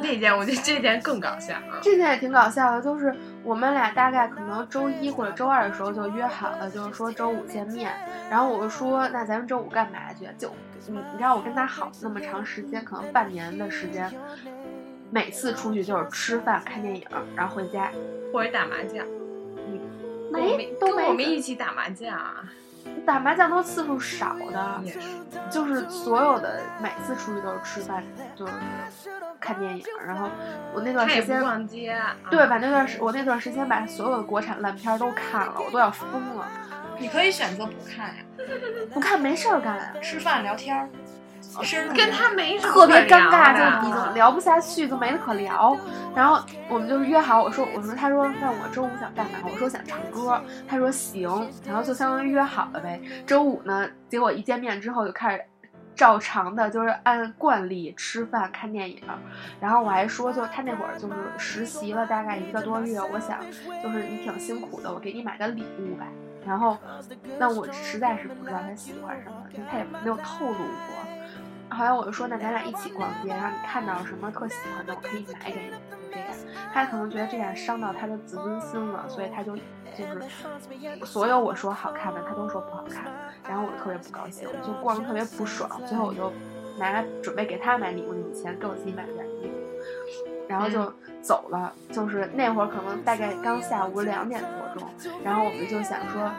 [0.01, 1.77] 那件我觉得这件更搞笑啊。
[1.81, 7.93] 这件也挺搞笑的，就是我们俩大概可能周一或者周二的时候就约好了，就是说周五见面。
[8.31, 10.27] 然后我就说，那咱们周五干嘛去？
[10.37, 10.51] 就
[10.87, 14.11] 你你知道我跟他好那么长时间，可能半年的时间，
[15.11, 17.03] 每次出去就是吃饭、看电影，
[17.35, 17.91] 然后回家。
[18.31, 19.03] 或者打麻将，
[20.31, 22.43] 跟我没都没跟我们一起打麻将啊，
[23.07, 24.99] 打麻将都次数少的，也是。
[25.49, 28.03] 就是所有的每次出去都是吃饭，
[28.35, 28.53] 就是
[29.39, 29.83] 看电影。
[30.05, 30.29] 然后
[30.75, 36.47] 我那段时间，逛街啊，对，把那段时我那段时间把所有的国产烂片都看了，我都要疯了。
[36.99, 38.23] 你可以选择不看呀，
[38.93, 40.87] 不看没事儿干啊，吃饭聊天儿，
[41.95, 45.75] 跟他没什么特别尴尬，就已经聊不下去，就没得可聊。
[46.15, 49.39] 然后我们就是约好，我说我说他说那我周五想干嘛？
[49.43, 53.01] 我说想唱歌，他说行，然后就相当于约好了呗。
[53.25, 55.43] 周五呢，结果一见面之后就开始。
[55.95, 59.01] 照常的，就是按惯例吃饭、看电影，
[59.59, 63.37] 然后我还说，就他那会儿就是实习了大概一个多月，我想
[63.83, 66.05] 就是你挺辛苦的，我给你买个礼物吧。
[66.47, 66.77] 然后，
[67.37, 71.18] 那我实在是不知道他喜欢什么，就他也没有透露过。
[71.71, 76.27] 后来我就说，那咱俩一起逛街，然后你看到什么特喜欢的，我可以买给你，就这样。
[76.73, 83.05] 他可能觉得这样伤到他的自尊心了，所以他就就是所有我说好看的，他都说不好看，
[83.47, 85.69] 然后我特别不高兴，我就逛的特别不爽。
[85.87, 86.31] 最后我就
[86.77, 91.71] 拿准备给他买礼物那笔钱，给我自己买了点衣服，然后就走了。
[91.91, 94.89] 就是那会儿可能大概刚下午两点多钟，
[95.23, 96.31] 然后我们就想说，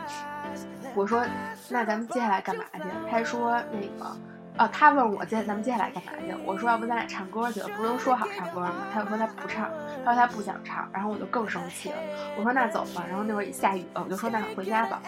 [0.94, 1.24] 我说
[1.68, 2.82] 那咱们接下来干嘛去？
[3.10, 4.16] 他说那个。
[4.60, 6.34] 哦，他问我接咱们接下来干嘛去？
[6.44, 8.74] 我说要不咱俩唱歌去，不是都说好唱歌吗？
[8.92, 9.70] 他就说他不唱，
[10.04, 11.96] 他说他不想唱，然后我就更生气了。
[12.36, 15.00] 我说那走吧，然后那会儿也下雨了，我就说那回家吧。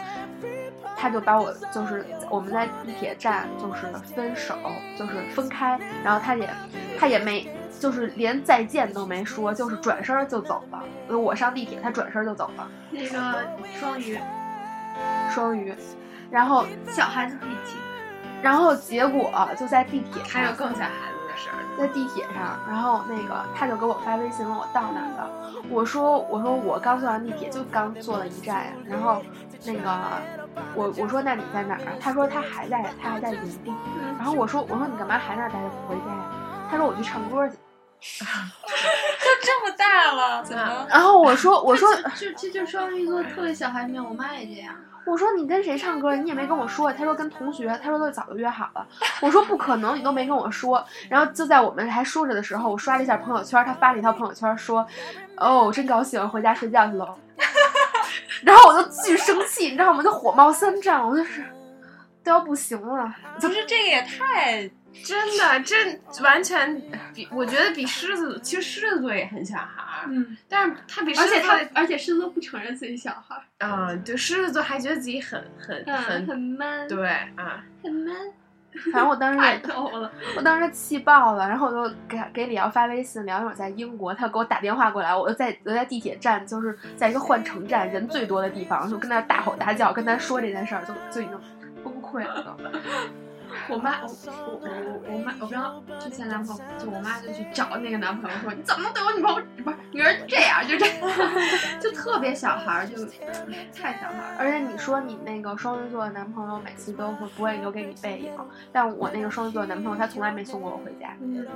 [0.97, 4.57] 他就把我就是我们在地铁站就是分手，
[4.97, 6.49] 就是分开，然后他也
[6.99, 7.47] 他也没
[7.79, 10.83] 就是连再见都没说，就是转身就走了。
[11.09, 12.67] 呃我上地铁，他转身就走了。
[12.91, 13.45] 那个
[13.79, 14.19] 双鱼，
[15.29, 15.75] 双鱼，
[16.31, 17.77] 然后小孩子脾气，
[18.43, 21.57] 然后结果就在地铁上，还有更小孩子的事儿。
[21.79, 25.31] 在地铁上，然后那个他就给我发微信问我到哪儿了，
[25.71, 29.23] 我说我说我刚坐完地铁，就刚坐了一站，然后
[29.65, 29.91] 那个
[30.75, 31.93] 我我说那你在哪儿啊？
[31.99, 33.73] 他说他还在他还在原地，
[34.19, 36.25] 然后我说我说你干嘛还那儿待着不回家呀？
[36.71, 37.57] 他说我去唱歌去，
[38.25, 40.87] 都这么大了，怎么？
[40.91, 44.75] 然后我说我说这这就是双鱼座特别小孩面，我妈也这样。
[45.05, 46.15] 我说你跟谁唱歌？
[46.15, 46.93] 你也没跟我说。
[46.93, 48.87] 他说跟同学，他说都早就约好了。
[49.21, 50.85] 我说不可能，你都没跟我说。
[51.09, 54.87] 然后就在我们还说着的时候，我刷了一下朋友圈，他发了一条朋友圈说
[55.37, 57.15] ：“哦，真高兴，回家睡觉去喽。
[58.45, 60.03] ”然后我就巨生气，你知道吗？
[60.03, 61.45] 就火冒三丈，我就是
[62.23, 63.13] 都要不行了。
[63.39, 64.71] 就是这个也太……
[65.05, 66.81] 真的，这完全
[67.15, 78.15] 比我觉得比狮子，其实狮子座也很小孩儿，嗯，但是他比狮而且他子座，而且狮子座不承认自己小孩儿，嗯，对，狮子座还觉得自己很很嗯，很很 man，对啊，很 man，
[78.93, 80.13] 反正我当时 太也，逗了。
[80.37, 91.41] 我当时气爆了，然后我就给给李瑶发微信，聊一会儿在英国，他给我打电话过来，我就在我在地铁站，就是在一个换乘站人最多的地方，就跟他大吼大叫，跟他说这件事儿，就就已经
[91.83, 92.57] 崩溃了都。
[93.69, 94.09] 我妈，我
[94.47, 101.09] 我我我妈，我不知道之前男朋友，就我妈就去找那个男朋友说，你怎么能对我女朋友不是女儿这样，就这样，
[101.81, 103.05] 就特别小孩儿，就
[103.75, 104.37] 太小孩儿。
[104.39, 108.33] 而且你说你那个双鱼座的男朋友每次都会不会留给你背影，
[108.73, 111.47] 但我那个双鱼座的男朋友他从来没送过我回家，嗯，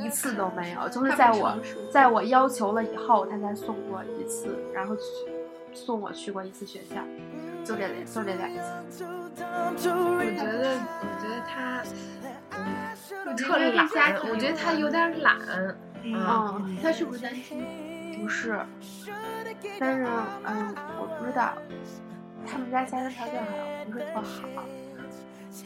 [0.00, 1.56] 一次都没有，就是在我
[1.90, 5.02] 在我要求了以后他才送过一次，然后去
[5.72, 6.96] 送我去过一次学校。
[7.64, 8.48] 就这就这俩
[8.90, 9.04] 字。
[9.04, 11.82] 我觉得，我觉得他，
[12.56, 15.38] 嗯，特觉得懒家庭，我觉得他有点懒。
[16.02, 17.64] 嗯，他是不是单亲？
[18.20, 18.58] 不是，
[19.80, 20.06] 但是
[20.44, 21.54] 嗯，我不知道，
[22.46, 24.64] 他们家家庭条件好像不是特好，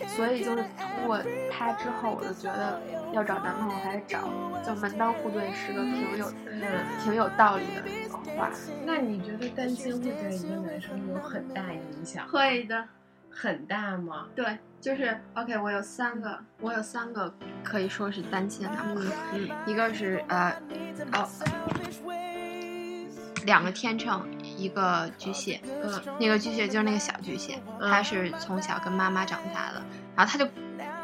[0.07, 1.19] 所以就是通过
[1.51, 2.81] 他之后，我就觉得
[3.13, 4.29] 要找男朋友还是找
[4.65, 6.63] 就门当户对是个挺有嗯，
[7.03, 8.51] 挺有道理的一个话。
[8.85, 12.29] 那你觉得单亲会对一个男生有很大影响？
[12.29, 12.85] 会的，
[13.31, 14.27] 很大吗？
[14.37, 15.57] 对，就是 OK。
[15.57, 17.33] 我有三个，我有三个
[17.65, 20.55] 可以说是单亲的男朋友，嗯一个是呃
[21.13, 21.27] 哦，
[23.47, 25.61] 两个天秤，一个巨蟹。
[25.65, 29.83] 嗯那个巨蟹就是那个小巨蟹，嗯他是从小跟妈妈长大的，
[30.17, 30.47] 然后他就，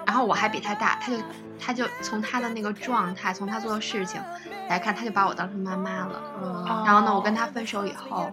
[0.05, 1.23] 然后我还比他大，他就
[1.59, 4.21] 他就从他的那个状态，从他做的事情
[4.69, 6.23] 来看，他就把我当成妈妈了。
[6.43, 8.31] 嗯然后呢，我跟他分手以后，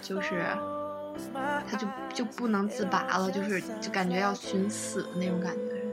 [0.00, 0.46] 就是
[1.70, 5.87] 他就就不能自拔了，就是就感觉要寻死的那种感觉。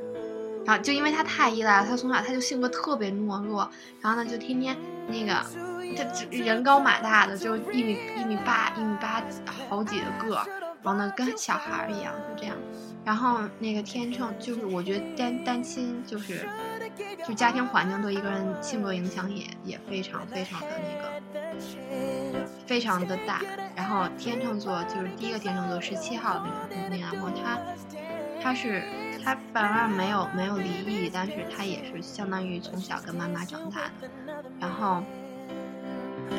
[0.65, 3.69] 然后就因为他太依赖了，他从小他就性格特别懦弱，
[4.01, 4.75] 然后呢就天天
[5.07, 5.33] 那个
[5.95, 9.23] 他这人高马大的，就一米一米八一米八
[9.69, 10.35] 好几个个，
[10.81, 12.55] 然后呢跟小孩儿一样就这样。
[13.05, 16.49] 然后那个天秤就是我觉得单单亲就是
[17.27, 21.21] 就家庭环境对一个人性格影响也也非常非常的那个
[22.65, 23.43] 非常的大。
[23.75, 27.59] 然后天秤座就是第一个天秤座十七号那个那个男朋友，他
[28.41, 28.81] 他是
[29.25, 34.07] 他爸妈没有没有离异，但是他也是相当于从小跟妈妈长大的。
[34.59, 35.03] 然后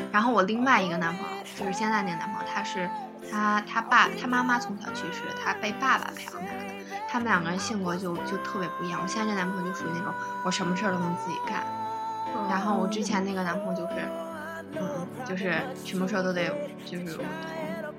[0.09, 2.89] 然后我另外一个男朋友就是现在那个男朋友，他是
[3.29, 6.77] 他他爸他妈妈从小去世，他被爸爸培养大的。
[7.09, 9.01] 他们两个人性格就就特别不一样。
[9.01, 10.13] 我现在这男朋友就属于那种
[10.45, 11.63] 我什么事儿都能自己干，
[12.49, 13.95] 然后我之前那个男朋友就是，
[14.79, 16.49] 嗯，就是什么事儿都得
[16.85, 17.23] 就是我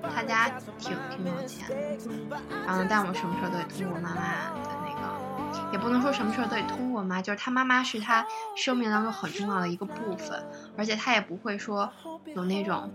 [0.01, 4.21] 同，他家挺挺有钱的，然后，但我什么事儿都得通过妈妈
[5.81, 10.43] 不能说什么事儿都得通过妈，就是他妈妈是他生命当中很重要的一个部分，
[10.77, 11.91] 而且他也不会说
[12.35, 12.91] 有那种。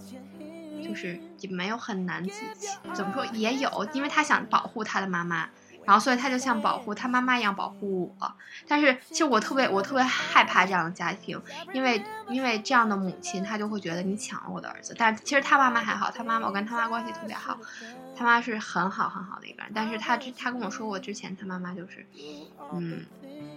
[0.86, 5.48] 就是也没有很难自己，怎么说也有，因为他想保护他的妈妈，
[5.84, 8.32] 然后所以他就像保护他妈妈一样保护我。
[8.66, 11.40] 但是其实我特别我特别害怕这样的家庭，
[11.72, 14.94] 因为因为这样的母亲，她就会觉得你抢了我的儿子。
[14.98, 17.58] 但其实他妈妈还好，他妈妈我跟他妈关系特别好，
[18.16, 19.72] 他妈是很好很好的一个人。
[19.74, 22.06] 但是他之他跟我说过，之前他妈妈就是，
[22.72, 23.04] 嗯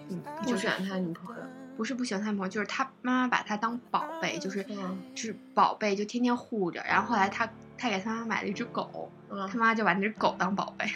[0.10, 1.42] 嗯，就是不选他女朋友。
[1.78, 6.84] 不是不喜欢他女朋友，就是他妈妈把他当宝贝，就是嗯就是宝贝，就天天护着。
[6.84, 10.92] 然后后来他他给他妈买了一只狗，嗯他妈就把那只狗当宝贝，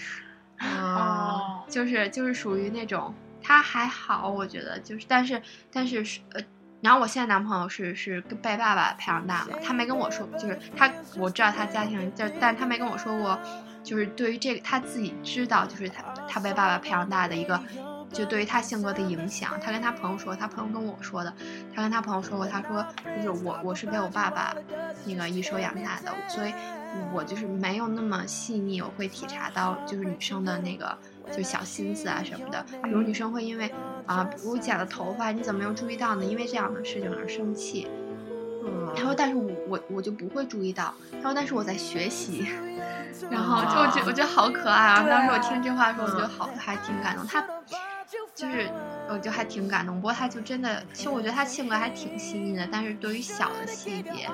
[0.61, 6.41] 啊，就是就是属于那种他还好，我觉得就是，但是但是是呃。
[6.83, 13.39] 然后我现在男朋友是是被爸爸培养大嘛，他没跟我说，就是他我知道他家庭，就但他没跟我说过，
[13.83, 17.61] 就是对于这个他自己知道，就是他他被爸爸培养大的一个，
[18.11, 19.51] 就对于他性格的影响。
[19.63, 21.33] 他跟他朋友说，他朋友跟我说的，
[21.73, 22.85] 他跟他朋友说过，他说
[23.17, 24.53] 就是我我是被我爸爸
[25.05, 26.53] 那个一手养大的，所以
[27.13, 30.97] 我就是没有那么细腻，我会体察到就是女生的那个
[31.31, 33.73] 就小心思啊什么的，比如女生会因为
[34.05, 36.25] 啊，我剪了头发，你怎么没有注意到呢？
[36.25, 37.87] 因为这样的事情而生气。
[38.63, 40.93] 嗯他说，但是我我我就不会注意到。
[41.13, 42.47] 他说，但是我在学习。
[43.29, 45.05] 然后就我觉我觉得好可爱啊！
[45.07, 47.25] 当时我听这话的时候，我觉得好还挺感动。
[47.25, 47.43] 他
[48.41, 48.67] 就是
[49.07, 49.95] 我就还挺感动。
[49.97, 54.27] 不过他就真的，其实我觉得他性格还挺细腻的，但是对于小的细节，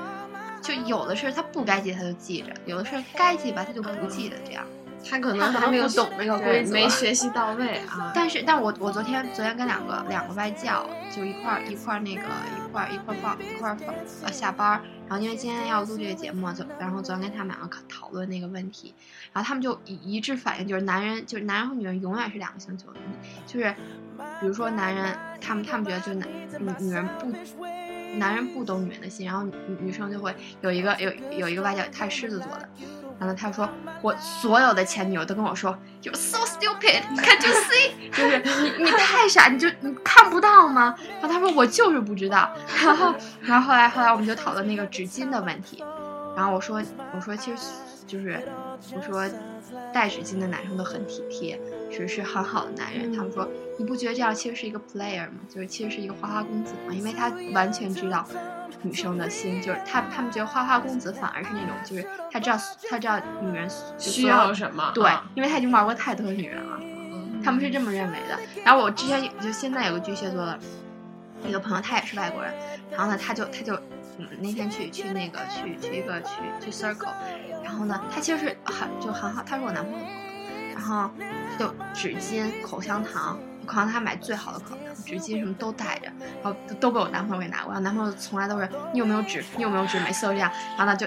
[0.61, 4.65] 就有的事儿他不该记他就记着，有的事儿该记吧他就不记得这样。
[5.09, 8.11] 他可能还没有懂那个规则，没学习到位啊。
[8.15, 13.93] 但是，但我我昨天昨天跟两个两个外教就一块儿一块儿那个一块儿一块儿放一块儿放
[14.23, 18.93] 呃下班儿，然后因为今天要录这个节目嘛，就然后昨天跟他们两个讨论那个问题，
[19.33, 22.87] 然后他们就一一致反应就是男人就是男人和女人永远是两个星球，
[23.45, 23.73] 就是
[24.39, 26.27] 比如说男人他们他们觉得就是男
[26.79, 27.31] 女女人不。
[28.17, 32.67] 男人不懂女人的心，然后女女生就会有一个有有一个外教，他是狮子座的，
[33.19, 33.67] 然后他说
[34.01, 38.11] 我所有的前女友都跟我说 You're so stupid, can't you see？
[38.15, 40.95] 就是你你太傻，你就你看不到吗？
[41.21, 42.49] 然后他说我就是不知道，
[42.83, 45.83] 然后然后后来后来我们就讨论那个纸巾的问题，
[46.35, 46.81] 然后我说
[47.15, 47.63] 我说其实
[48.05, 48.41] 就是
[48.95, 49.27] 我说
[49.93, 51.59] 带纸巾的男生都很体贴，
[51.91, 53.11] 是是很好的男人。
[53.11, 55.39] 他们说你不觉得这样其实是一个 player 吗？
[55.49, 56.93] 就是其实是一个花花公子吗？
[56.93, 58.25] 因为他完全知道
[58.81, 62.57] 女生的心，就是他他们觉得花花公子反而是那种就是他知道
[62.89, 64.91] 他知道女人需要什么？
[64.93, 66.79] 对啊，因为他已经玩过太多女人了。
[67.43, 68.37] 他们是这么认为的。
[68.65, 70.59] 然后我之前就现在有个巨蟹座的
[71.45, 72.51] 一个朋友，他也是外国人，
[72.91, 73.79] 然后呢，他就他就
[74.39, 77.13] 那天去去那个去去一个去去 Circle，
[77.63, 80.05] 然后呢，他其实是很就很好，他是我男朋友，
[80.73, 81.09] 然后
[81.57, 86.09] 就纸巾、口香糖，可能他买最好的口香糖，纸巾什么都带着，
[86.41, 87.77] 然后都被我男朋友给拿过来。
[87.77, 90.49] 我男朋友从来都是你有没有纸，你有没有纸，每次都这样。
[90.77, 91.05] 然后呢，就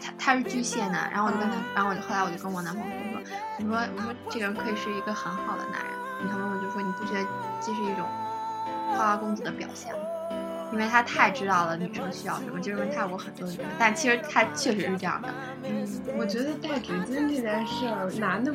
[0.00, 3.20] 他他是巨蟹男，然后我就跟他，然后我就后来我就跟我男朋友说，
[3.58, 5.92] 我说我说这个人可以是一个很好的男人。
[6.20, 7.26] 我男朋友就说你不觉得
[7.60, 8.06] 这是一种
[8.90, 9.98] 花花公子的表现吗？
[10.72, 15.28] 因为他太知道了女生需要什么，就是因为他有过很多女生，但其实他确实是这样的。
[15.64, 18.50] 嗯，我觉得带纸巾这件事儿，男的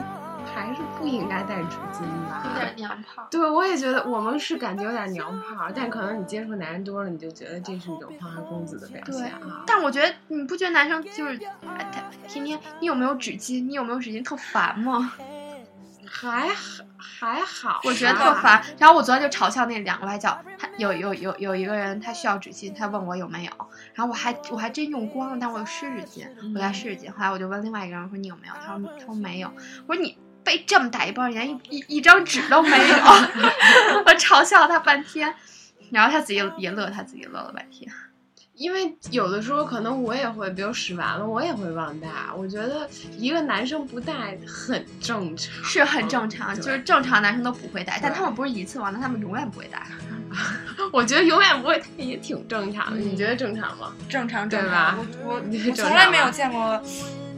[0.53, 2.43] 还是不应该带纸巾吧？
[2.45, 3.27] 有点娘炮。
[3.29, 9.63] 对，我也觉得我们是感觉有点娘炮，但可能你接触男人多了，你就觉得这是一种花花公子的表现啊。
[9.65, 11.39] 但我觉得你不觉得男生就是
[11.77, 13.65] 哎他天天你有没有纸巾？
[13.65, 14.23] 你有没有纸巾？
[14.23, 15.13] 特烦吗？
[16.09, 18.63] 还好还好，我觉得特烦。
[18.79, 23.51] 然后我昨天就嘲笑那两个外教，他有有有有一个人他需要纸巾，他问我有没有，
[23.93, 27.11] 然后我还我还真用光了，但我有湿纸巾，我带湿纸巾。
[27.11, 28.53] 后来我就问另外一个人我说你有没有？
[28.65, 29.51] 他说他说没有。
[29.85, 32.95] 我说你背这么大一包，连一一一张纸都没有，
[34.05, 35.35] 我嘲笑他半天，
[35.91, 37.91] 然后他自己也乐，他自己乐了半天。
[38.55, 42.07] 因为有的时候可能我也会，比如使完了我也会忘带。
[42.35, 49.85] 我觉得一个男生不带很正常，是很正常，就是正常男生都不会带，但他们不是一次忘的，他们永远不会带。
[50.91, 52.97] 我觉得永远不会带也挺正常的。
[52.97, 53.93] 你觉得正常吗？
[54.09, 55.05] 正常正对吧常。
[55.23, 56.81] 我我从来没有见过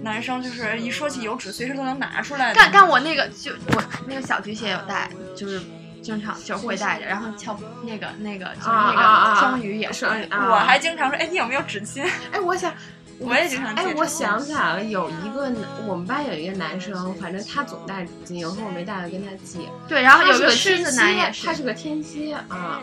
[0.01, 2.53] 男生就是一说起油纸，随时都能拿出来的。
[2.55, 5.61] 但但我那个就我那个小巨蟹有带，就是
[6.01, 10.23] 经常就是会带着，然后翘那个那个就是啊那个双鱼也双会。
[10.25, 12.07] 啊，我还经常说，哎，你有没有纸巾？
[12.31, 12.73] 哎，我想。
[13.21, 15.51] 我也经常哎，我想起来了，有一个
[15.85, 19.59] 我们班有一个男生，反正他总带纸巾，有时候我没带的跟他借。
[19.89, 22.79] 对，然后有个狮子男也是他是，是个天蝎啊。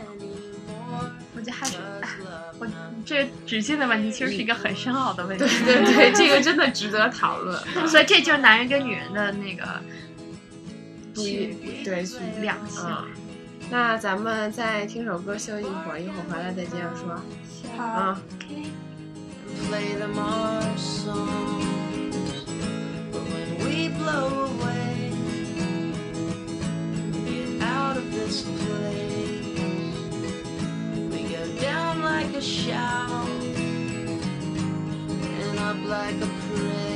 [1.36, 2.08] 我觉得还是，哎
[2.58, 2.66] 我
[3.04, 5.44] 这个纸巾的问题其实是一个很深奥的问题。
[5.44, 7.60] 对对对，这个真的值得讨论。
[7.86, 9.78] 所以这就是男人跟女人的那个
[11.14, 12.02] 不区别，对，
[12.40, 12.82] 两性。
[12.82, 13.04] 啊。
[13.68, 17.20] 那咱们再听首歌休息一会儿，一会儿回来再接着说。
[17.78, 18.18] 啊
[19.68, 19.98] ，play
[31.60, 33.28] down like a shout
[35.18, 36.95] and up like a prayer.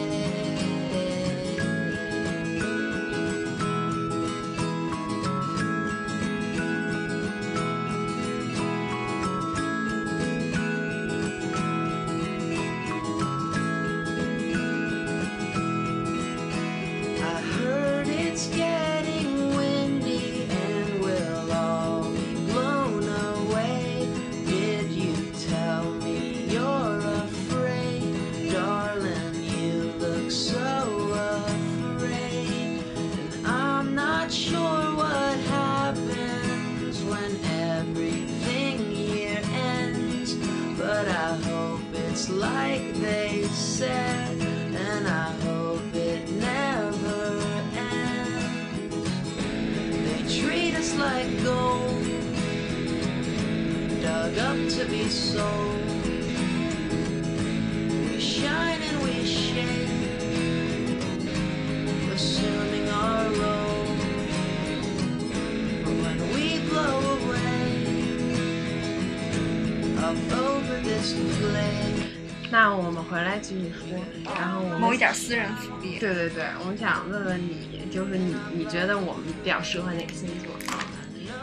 [76.01, 80.81] 对对对，我们想问问你，就是你你觉得我们比较适合哪个星座啊？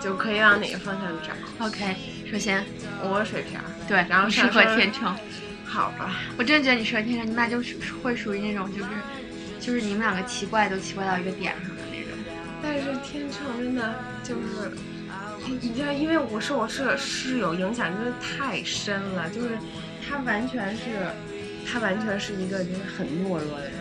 [0.01, 1.95] 就可以往哪个方向找？OK，
[2.29, 2.65] 首先
[3.03, 5.15] 我水瓶儿，对，然后适合天秤。
[5.63, 6.15] 好吧？
[6.37, 8.89] 我真的觉得你适合天秤，你们俩就是会属于那种就是
[9.59, 12.11] 就是你们两个奇怪都奇怪到一个点上的那种。
[12.63, 13.93] 但是天秤真的
[14.23, 14.71] 就是，
[15.61, 19.57] 你知道，因为我受我室室友影响真的太深了，就是
[20.01, 20.81] 他完全是，
[21.69, 23.76] 他完全是一个就是很懦弱的人，嗯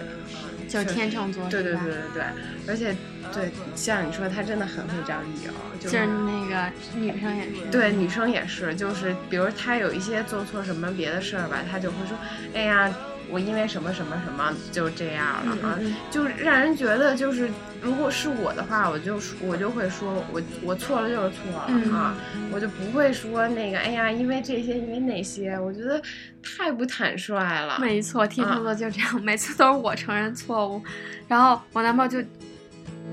[0.69, 2.23] 就是天秤座，对对对对对，
[2.69, 2.95] 而且
[3.33, 7.71] 对像你说，他真的很会找理由，就就是那个女生也是。
[7.71, 12.17] 对，女生也是，就是比如他有一些做错什么别的事儿吧，他就会说，
[12.55, 12.93] 哎呀，
[13.31, 15.79] 我因为什么什么什么就这样了啊，
[16.11, 17.51] 就让人觉得就是，
[17.83, 22.15] 如果是我的话，我就我就会说我我错了就是错了、嗯啊，
[22.53, 26.01] 我就不会说那个，哎呀，因为这些因为那些，我觉得
[26.43, 27.79] 太不坦率了。
[27.81, 30.81] 没错，天秤座就这样，每次都是我承认错误，
[31.27, 32.19] 然后我男朋友就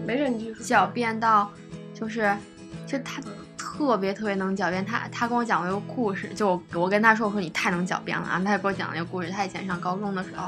[0.05, 0.63] 没事，你继续说。
[0.63, 1.51] 狡辩到，
[1.93, 2.31] 就是，
[2.85, 3.21] 就他
[3.75, 4.85] 特别特别能狡辩。
[4.85, 9.31] 他他跟我讲过一个故事，就我我跟他说我说你太能狡辩了啊，他就给我讲了一个故事。
[9.31, 10.47] 他以前上高中的时候，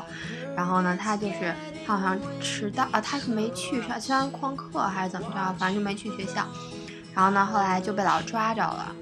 [0.56, 1.54] 然后呢，他就是
[1.86, 6.46] 他好像迟到啊，他是没去上虽然旷课还是怎么着，反正就没去学校。
[7.16, 8.96] 然后呢，后来就被老师抓着了。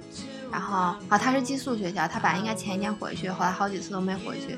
[0.51, 4.57] 然后啊，他是寄宿学校，他本来应该前一天回去，后来好几次都没回去。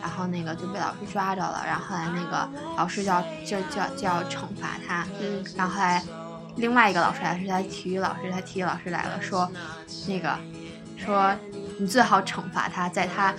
[0.00, 6.02] 然后那个就被老师抓着了，然后后来那个老师就要就就要就要惩罚他，嗯，然后后来
[6.56, 9.50] 另外一个老师来是他体育老师，他体育老师来了，说
[10.06, 10.36] 那个
[10.96, 11.34] 说
[11.78, 13.34] 你最好惩罚他，在他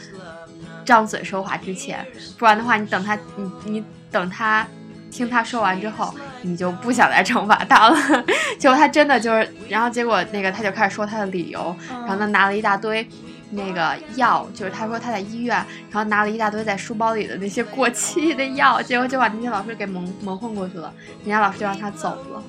[0.84, 2.06] 张嘴说话之前，
[2.38, 4.68] 不然的话你等他你你等他
[5.12, 7.98] 听他说完之后，你就不想再惩罚他了。
[8.60, 13.08] 结果他真的就是，然后结果那个他就开始说他的理由，然后他拿了一大堆。
[13.52, 15.56] 那个药就是他说他在医院，
[15.92, 22.44] 然后拿了一大堆在书包里的那些过期的药，结果就把那些老师给蒙蒙混过去了，人家老师就让他走了，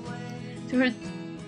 [0.71, 0.93] 就是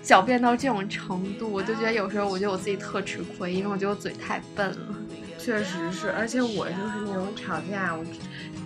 [0.03, 4.95] 狡辩到这种程度，我就觉得有时候我觉得我自己特吃亏，因为我觉得我嘴太笨了。
[5.37, 8.03] 确实是，而且我就是那种吵架，我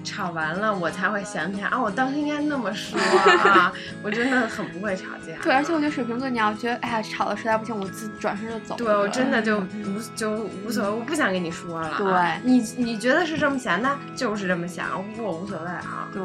[0.03, 2.99] 吵完了我才会想起来啊，我当时应该那么说
[3.47, 3.71] 啊，
[4.03, 5.37] 我真的很不会吵架。
[5.43, 8.75] 对，而且我觉得水瓶座，你要觉得哎呀吵的实在不行，我自转身就走。
[8.75, 10.31] 对我真的就无就
[10.65, 11.97] 无所谓，我不想跟你说了啊。
[12.43, 14.89] 对你你觉得是这么想，那就是这么想，
[15.21, 16.09] 我无所谓啊。
[16.11, 16.21] 对，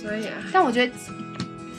[0.00, 0.92] 所以但我觉得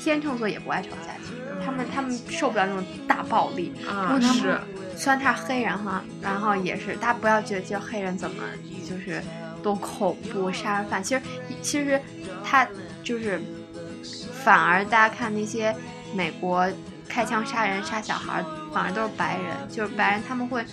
[0.01, 3.73] 天秤座也不爱吵架，其实他们他们受不了那种大暴力。
[3.87, 4.59] 啊然后他们是，
[4.95, 8.43] 虽然他是黑人哈，然后也是，大家不要觉得就黑人怎么
[8.89, 9.21] 就是
[9.61, 11.21] 多恐怖杀人犯，其实
[11.61, 11.99] 其实
[12.43, 12.67] 他
[13.03, 13.41] 就是
[14.43, 15.75] 反而大家看那些
[16.13, 16.67] 美国
[17.07, 18.43] 开枪杀人杀小孩，
[18.73, 20.63] 反而都是白人，就是白人他们会。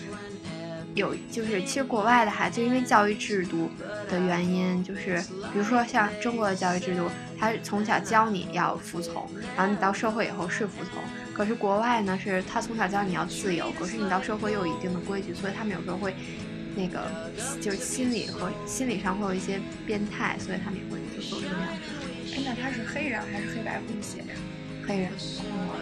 [0.97, 3.71] 有就是，其实国外的孩子，因为教育制度
[4.09, 5.23] 的原因，就是
[5.53, 11.03] 比如说像中国的教育制度，他从小教你要服从，然后你到社会以后是服从。
[11.35, 16.15] 可是国外呢，是他从小教你要自由，可是你到社会又有一定的规矩，所以他们有时候会
[16.75, 17.07] 那个
[17.61, 21.73] 就是心理和心理上会有一些变态，所以他们也会就做出这样的。
[22.35, 24.35] 哎，那他是黑人还是黑白混血呀？
[24.87, 25.11] 黑人，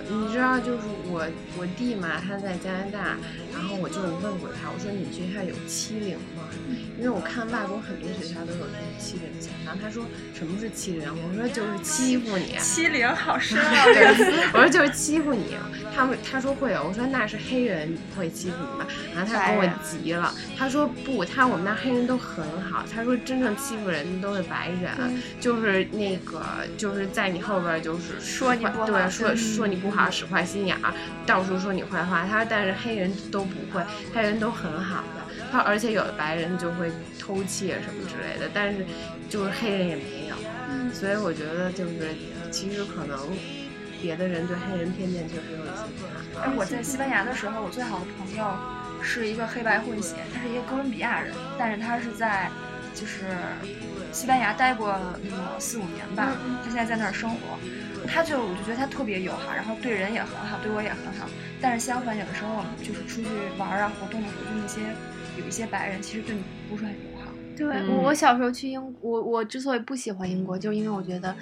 [0.08, 1.26] 你知道，就是我
[1.58, 3.16] 我弟嘛，他在加拿大，
[3.52, 6.48] 然后我就问过他，我说你学校有欺凌吗？
[6.96, 9.76] 因为我看外国很多学校都有这种欺凌现象。
[9.80, 11.08] 他说什么是欺凌？
[11.10, 12.56] 我说就是欺负你。
[12.58, 13.84] 欺凌好深啊！
[13.84, 14.06] 对，
[14.54, 15.56] 我说就是欺负你。
[15.94, 18.86] 他们他说会有，我说那是黑人会欺负你吧？
[19.14, 22.84] 然后他跟我急了，他说不，他我们那黑人都很好。
[22.92, 24.92] 他说真正欺负人的都是白人，
[25.40, 26.42] 就是那个
[26.76, 30.92] 就是在你后边就是说你对，说嗯说你不好，使坏心眼儿，
[31.24, 32.26] 到处说你坏话。
[32.26, 33.82] 他说但是黑人都不会，
[34.12, 35.22] 黑人都很好的。
[35.52, 38.84] 他说而且有的白人就会偷窃什么之类的，但是
[39.28, 40.34] 就是黑人也没有。
[40.92, 42.14] 所以我觉得就是
[42.50, 43.18] 其实可能
[44.04, 45.82] 别的人对黑人偏见确实有一些。
[46.42, 48.44] 哎，我在西班牙的时候，我最好的朋友
[49.02, 52.50] 是一个黑白混血，他是一个哥伦比亚人，但是他是在
[52.94, 53.24] 就是
[54.12, 57.58] 西班牙待过那么四五年吧，他现在在那儿生活。
[58.06, 61.26] 他就我就觉得他特别友好，然后对人也很好，对我也很好。
[61.62, 64.80] 但是相反，有的时候我们就是出去玩儿啊、活动的时候，就那些
[65.40, 67.32] 有一些白人其实对你不是很友好。
[67.56, 71.34] 对、嗯我，我小时候去英国，我我之所以不喜欢英国，就是因为我觉得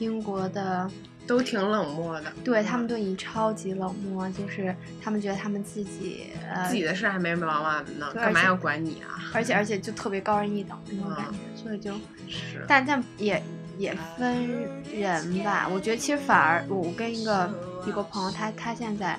[0.00, 0.90] 英国的
[1.28, 9.30] 都挺冷漠的，对他们对你超级冷漠，就是他们觉得他们自己呃自己的事还没人忙完呢，干嘛要管你啊？
[9.34, 11.92] 而且而且就特别高人一等那种感觉，所以就，
[12.26, 13.42] 是，但但也
[13.76, 14.48] 也分
[14.90, 15.68] 人吧。
[15.70, 17.50] 我觉得其实反而我我跟一个
[17.86, 19.18] 一个朋友，他他现在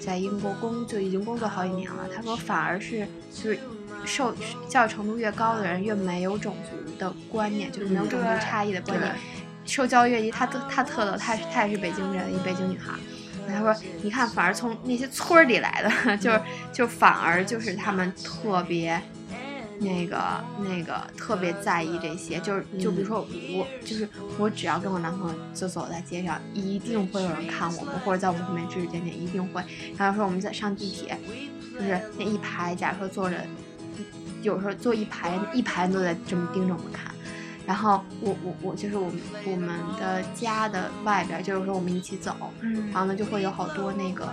[0.00, 3.58] 在英国工就已经工作好几年了，他说反而是就是
[4.06, 4.34] 受
[4.68, 9.35] 教育程度越高的人越没有种族的观念，就是没有种族差异的观念对。
[9.66, 12.98] 受教育越低，他特她特逗，他是他也是北京人，一北京女孩儿。
[13.48, 16.40] 他说：“你看，反而从那些村儿里来的， 就是
[16.72, 19.00] 就反而就是他们特别
[19.78, 23.20] 那个那个特别在意这些，就是就比如说
[23.54, 29.62] 我就是我只要跟我男朋友就走在街上，一定会有人看我们，或者在我们后面指指点点，一定会。
[29.96, 31.16] 然后说我们在上地铁，
[31.78, 33.36] 就是那一排，假如说坐着，
[34.42, 37.14] 有时候坐一排，一排人都在这么盯着我们看。
[37.66, 44.28] 然后我我我就是我们我们的家的外边，就是说我们一起走，嗯然后呢就会有好多那个。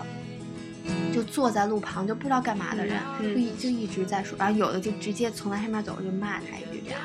[1.13, 6.99] 就坐在路旁就不知道干嘛的人，嗯就一就一直在说，然后有的就直接从他身边走就骂他一句这样，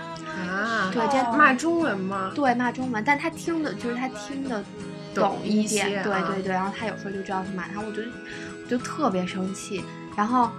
[0.49, 2.33] 啊，对，这哦骂中文吗？
[2.35, 4.65] 对骂中文，但他听的就是他听得
[5.15, 9.85] 懂一一点，对对对，然后他有时候就知道是骂他，我就我就特别生气，
[10.17, 10.51] 然后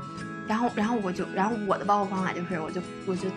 [0.48, 3.28] 然后然后我就然后我的报复方法就是我就我就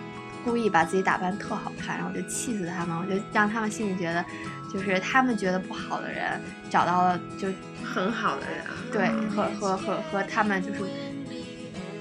[0.43, 4.23] 故意把自己打扮特好看，然后我就气死他们，我就让他们心里觉得，
[4.71, 7.47] 就是他们觉得不好的人找到了就
[7.83, 10.81] 很好的人啊，对和和和和他们就是。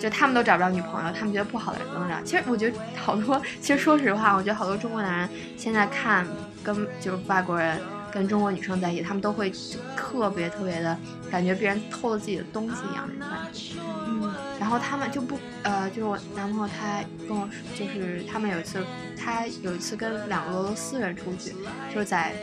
[0.00, 2.20] 就他们都找不着女朋友，他们觉得不好的人都能找。
[2.22, 6.26] 其实我觉得好多，其实说实话，我觉得好多中国男人现在看
[6.60, 7.80] 跟就是外国人
[8.12, 9.50] 跟中国女生在一起，她们都会
[9.96, 10.96] 特别特别的
[11.30, 13.74] 感觉别人偷了自己的东西一样那种感觉。
[14.06, 18.84] 嗯，然后他们就不呃，就是我男朋友他跟我说，就是他们有一次，
[19.16, 21.54] 他有一次跟两个俄罗斯人出去，
[21.92, 22.34] 就是在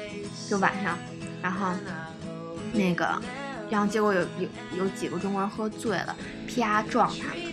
[0.50, 0.98] 就晚上，
[1.42, 1.72] 然后
[2.74, 3.22] 那个，
[3.70, 6.16] 然后结果有有有几个中国人喝醉了，
[6.48, 7.50] 啪撞他们。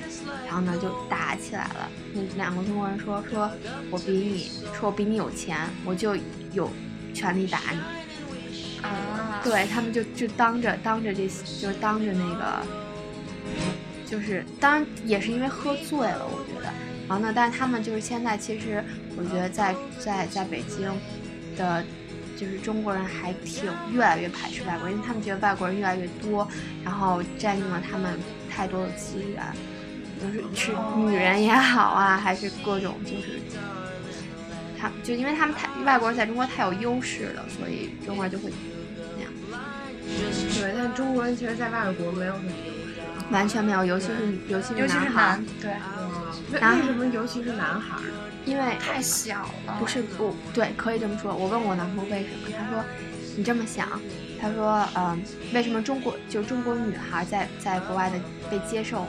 [0.47, 1.89] 然后呢，就打起来了。
[2.15, 3.51] 那两个中国人说：“说
[3.91, 6.17] 我比你，说我比你有钱，我就
[6.53, 6.71] 有
[7.13, 7.79] 权利打你。”
[8.83, 11.29] 啊，对他们就就当着当着这，
[11.61, 12.63] 就是当着那个，
[14.07, 16.73] 就是当然也是因为喝醉了，我觉得。
[17.09, 18.83] 然后呢，但是他们就是现在其实，
[19.17, 20.91] 我觉得在在在北京
[21.57, 21.85] 的，
[22.37, 26.47] 就是中国人还挺越来越排斥外国人，因为他们觉得外国人越来越多，
[26.85, 28.19] 然后占用了他们
[28.51, 29.43] 太多的资源。
[30.19, 33.39] 就是是女人也好啊，还是各种就是，
[34.79, 38.53] 他就因为他们太外国人在中国太有优势了，所以中国人就会
[39.17, 39.33] 那样，
[40.55, 42.87] 对，但中国人其实，在外国没有什么优势。
[43.33, 45.73] 完全没有，尤其是尤其是男孩对，
[46.53, 47.99] 为什么尤其是男孩？
[48.45, 49.77] 因为太小了。
[49.81, 51.35] 不是不对，可以这么说。
[51.35, 52.85] 我问我男朋友为什么，他说
[53.37, 54.01] 你这么想，
[54.41, 55.21] 他说嗯，
[55.53, 58.17] 为什么中国就中国女孩在在国外的
[58.49, 59.05] 被接受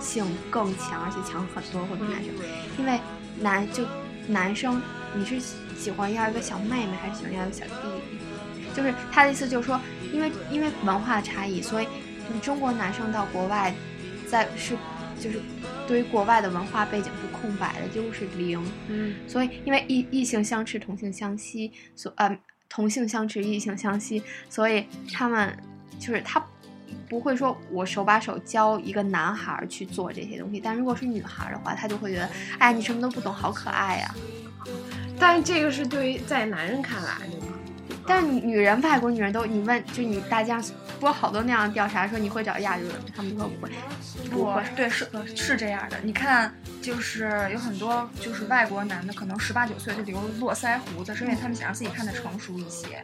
[0.00, 2.34] 性更强，而且强很多会比男生，
[2.78, 3.00] 因为
[3.40, 3.86] 男就
[4.28, 4.80] 男生
[5.14, 5.40] 你是
[5.76, 7.72] 喜欢要一个小妹妹，还是喜欢要一个小弟
[8.10, 8.18] 弟？
[8.74, 9.80] 就是他的意思就是说，
[10.12, 11.88] 因为因为文化差异，所以
[12.32, 13.74] 你中国男生到国外，
[14.26, 14.76] 在是
[15.18, 15.40] 就是
[15.86, 18.62] 对于国外的文化背景是空白的，几乎是零。
[18.88, 25.56] 嗯，所以因为异异性相斥，同性相吸，所呃同性相斥，异性相吸，所以他们
[25.98, 26.44] 就是他
[27.08, 32.28] 不会说我手把手教一个男孩去做这些东西，但如果是女孩的话，她就会觉得，
[32.58, 34.14] 哎，你什么都不懂，好可爱呀、
[35.18, 37.55] 但这个是对于在男人看来，对吗？
[38.06, 40.62] 但是女女人，外国女人都，你问，就你大家
[41.00, 42.92] 不是好多那样的调查说你会找亚洲人？
[43.14, 43.72] 他们都说不会，
[44.30, 44.62] 不我会。
[44.76, 53.02] 对是呃是这样的，你看，就是有很多就是外国男的，可能十八九岁就留络腮胡子，是因为他们想让自己看的成熟一些。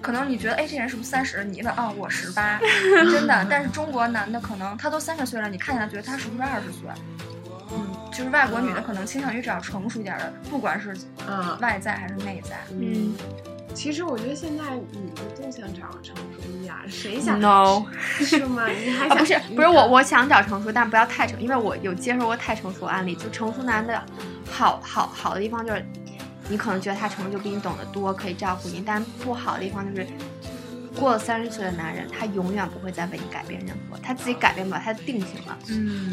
[0.00, 1.42] 可能你觉得，哎，这人是不是三十？
[1.44, 2.60] 你一问，哦，我十八，
[3.10, 3.46] 真的。
[3.50, 6.88] 但是中国男的可能他都三十岁了，你看起来觉得他是不是二十岁？
[7.70, 12.56] 嗯，就是外国女的可能倾向于找成熟一点的，不管是嗯外在还是内在。
[12.70, 13.14] 嗯
[13.78, 17.84] 其实我觉得现在女的都想找个成熟一点儿，谁想，no。
[18.18, 18.66] 是吗？
[18.66, 23.14] 你还不是不是我，我想找成熟，但不要太成，因为我有接受过太成熟的案例。
[23.14, 24.02] 就成熟男的
[24.50, 25.86] 好好好的地方就是，
[26.48, 30.08] 你可能觉得他成熟就比你懂得多，可以照顾你，但不好的地方就是，
[30.98, 36.12] 过了三十岁的男人，他永远不会再为你改变任何，他自己改变不了，他定型了，嗯，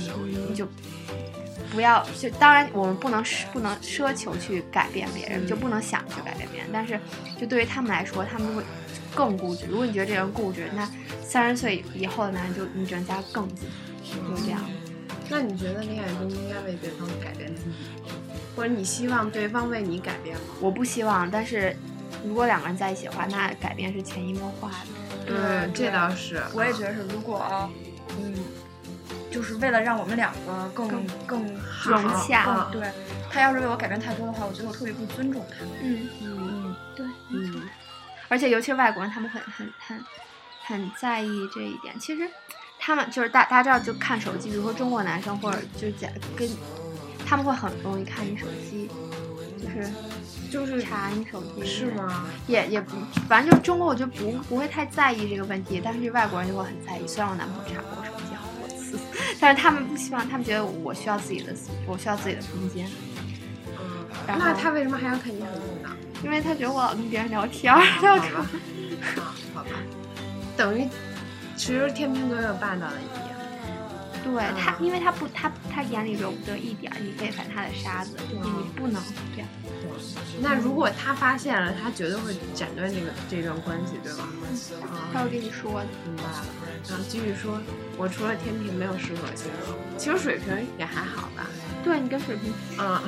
[0.49, 0.67] 你就
[1.71, 6.99] 不要就当然我们不能奢不能奢求去改变别人，就不能想去改变别人，但是
[7.39, 8.63] 就对于他们来说，他们会
[9.13, 9.65] 更固执。
[9.69, 10.87] 如果你觉得这人固执，那
[11.23, 13.65] 三十岁以后的男人就你只能加更固执，
[14.29, 14.61] 就是这样。
[15.29, 18.07] 那你觉得恋爱中应该为对方改变自己吗？
[18.55, 20.43] 或者你希望对方为你改变吗？
[20.61, 21.75] 我不希望，但是
[22.27, 25.25] 如果两个人在一起的话，那改变是潜移默化的。
[25.25, 26.41] 对，这倒是。
[26.53, 27.69] 我也觉得是，如果
[28.17, 28.33] 嗯，
[29.31, 30.87] 就是为了让我们两个更
[31.25, 31.45] 更
[31.83, 32.89] 融洽更对
[33.29, 35.65] 他要是为我改变太多的话，我觉得我特别不尊重他。
[35.81, 37.61] 嗯，嗯嗯对，嗯，
[38.29, 40.03] 而且尤其是外国人，他们会很很
[40.63, 41.99] 很在意这一点。
[41.99, 42.29] 其实
[42.79, 46.49] 他们就是大大家知道，就看手机，比如说中国男生或者就是讲跟
[47.25, 48.89] 他们会很容易看你手机，
[49.61, 49.91] 就是
[50.55, 51.87] 就是查你手机是？
[51.91, 52.25] 吗？
[52.47, 52.95] 也也不，
[53.27, 57.05] 反正就中国我就不不会太在意这个问题，但是外国人就会很在意。
[57.05, 58.97] 虽然我男朋友查过我手机好多次，
[59.37, 61.53] 但是他们不希望，他们觉得我需要自己的，
[61.85, 62.89] 我需要自己的空间，
[63.77, 65.89] 嗯，那他为什么还要看你手机呢？
[66.23, 68.49] 因为他觉得我老跟别人聊天儿，他要看好吧，
[69.17, 69.71] 啊，好吧，
[70.55, 70.87] 等于
[71.57, 73.35] 其实天平座有霸道的一面。
[74.23, 78.99] 对他，嗯因为他不，他他眼里容不得一点儿你非反他的沙子，对你不能
[79.35, 79.47] 这样。
[80.41, 84.27] 那如果他发现了，他绝对会斩断这个这段关系，对吧？
[84.91, 85.87] 啊，他会跟你说的。
[86.05, 86.45] 明白了。
[86.89, 87.59] 然后继续说，
[87.97, 91.47] 我除了天平没有适合星座，其实水瓶也还好吧。
[91.83, 92.99] 对你跟水瓶嗯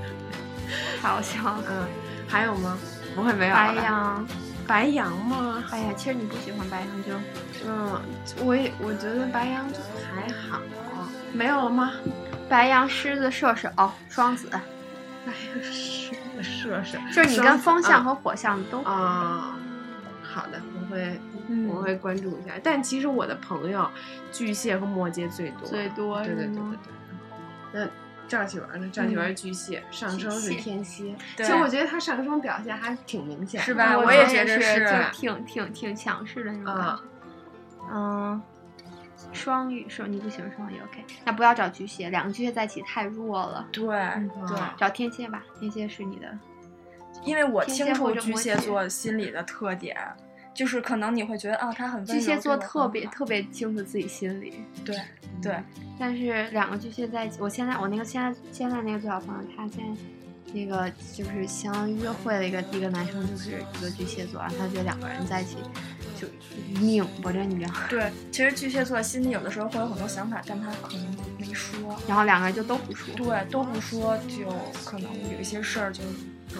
[1.00, 1.86] 好笑嗯，
[2.28, 2.76] 还有吗？
[3.14, 3.56] 不会没有了。
[3.56, 4.26] 白羊，
[4.66, 5.64] 白羊吗？
[5.70, 7.12] 哎呀，其实你不喜欢白羊就
[7.66, 8.00] 嗯，
[8.44, 9.78] 我也我觉得白羊就
[10.14, 10.60] 还好。
[11.32, 11.92] 没有了吗？
[12.48, 13.68] 白羊、狮子、射手、
[14.08, 14.50] 双子，
[15.26, 18.84] 还有射射手，就是你跟风象啊和火象都会。
[18.90, 19.58] 啊、
[20.22, 22.52] 好的，我会嗯我会关注一下。
[22.62, 23.88] 但其实我的朋友
[24.32, 26.92] 巨蟹和摩羯最多，最多对对对对对。
[27.72, 27.88] 那
[28.26, 28.88] 赵启文呢？
[28.92, 31.14] 赵启文巨蟹，上升是天蝎。
[31.36, 37.04] 对其实我觉得他上升表现还挺明显，是吧我我也觉觉得是就挺挺挺强势的那种感啊觉。
[37.92, 38.19] 嗯，
[39.40, 41.02] 双鱼是你不喜欢双鱼，OK？
[41.24, 43.66] 那不要找巨蟹，两个巨蟹在一起太弱了。
[43.72, 46.38] 对嗯对，找天蝎吧，天蝎是你的。
[47.24, 49.96] 因为我清楚巨蟹座心理的特点，
[50.54, 54.96] 就是可能你会觉得啊，他很巨蟹座特别特别清楚自己心里，对
[55.42, 55.62] 对，
[55.98, 60.00] 但是两个巨蟹在一起，我现在我那个现在现在那个最好朋友，他现在
[60.52, 65.58] 那个就是相约会的一个一个男生，就是一个巨蟹座，然后他觉得两个人在一起
[66.20, 66.26] 就
[66.80, 67.86] 拧巴着，你知道吗？
[67.88, 71.96] 对，其实巨蟹座心里有的时候会有很多想法，但他可能没说。
[72.06, 73.14] 然后两个人就都不说。
[73.16, 74.46] 对，都不说，就
[74.84, 76.02] 可能有一些事儿就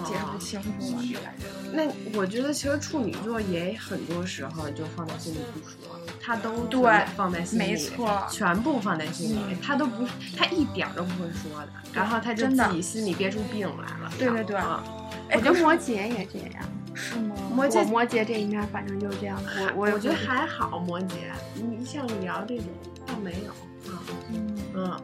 [0.05, 1.47] 解释不清楚了，就感觉。
[1.73, 6.83] 那我觉得其实处女座也很多时候就放在心里不说，他都对
[7.17, 10.07] 放在心里，没错全部放在心里，嗯他都不，
[10.37, 14.13] 他一点儿都不会说的，然后他就自己心里憋出病来了。
[14.19, 14.83] 对对对啊
[15.29, 16.63] 哎，我觉得摩羯也这样，
[16.95, 17.35] 是吗？
[17.55, 19.41] 摩羯摩羯这一面反正就是这样。
[19.57, 21.15] 我我我觉得还好，摩羯，
[21.55, 22.67] 你像李瑶这种
[23.07, 23.51] 倒没有
[23.93, 25.01] 啊，嗯，嗯，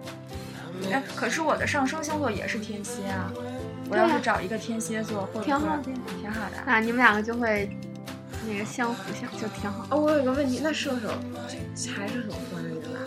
[0.93, 3.33] 哎，可是我的上升星座也是天蝎啊。
[3.89, 6.57] 我要是找一个天蝎座，会不会挺好的呀挺好的。
[6.67, 7.71] 那你们两个就会
[8.49, 9.87] 那个相辅相就挺好。
[9.91, 11.09] 哦，我有个问题，那射手
[11.95, 12.99] 还是很欢乐的吧？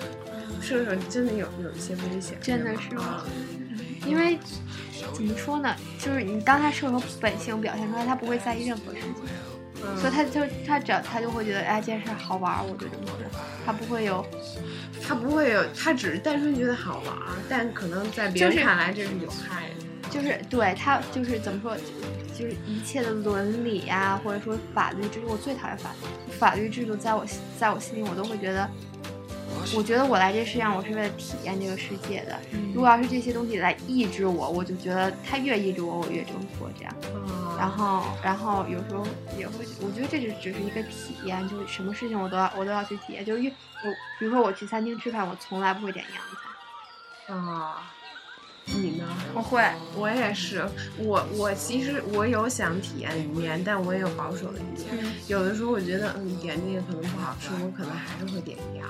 [0.62, 3.24] 射手真的有有一些危险，真的是吗，
[4.06, 4.40] 因为
[5.14, 9.14] 怎么说呢，就是你当他射手本性表现出来，他不会在意任何事情，
[9.84, 13.16] 嗯所以他就他只要他就会觉得，哎，这件事好玩，我就这么做，
[13.66, 14.26] 他不会有
[15.02, 17.16] 他不会有，他只是单纯觉得好玩，
[17.48, 19.86] 但可能在别人看来这是有害的。
[20.10, 21.78] 就是对他就是怎么说，
[22.36, 27.24] 就是一切的伦理啊，或者说法律制度，我最讨厌法律法律制度，在我
[27.60, 28.68] 在我心里，我都会觉得，
[29.76, 32.40] 我觉得我来这世上，我是为了体验这个世界的。
[32.74, 36.94] 如果要是这些东西来抑制我，我就觉得它越抑制我，我越挣脱这样。
[37.28, 39.06] 啊然后，然后有时候
[39.38, 43.26] 也会，我觉得这就只是一个体验，就是什么事情我都要我都要去体验。
[43.26, 47.36] 就是越我，比如说我去餐厅吃饭，我从来不会点洋菜。
[47.36, 47.92] 啊，
[48.76, 49.06] 你呢？
[49.34, 49.64] 我会，
[49.96, 50.66] 我也是，
[50.98, 55.06] 我我其实我有想体验的一面，但我也有保守的一面。
[55.28, 58.88] 有的时候我觉得，嗯，点这个可能不好吃，我可能还是会点羊。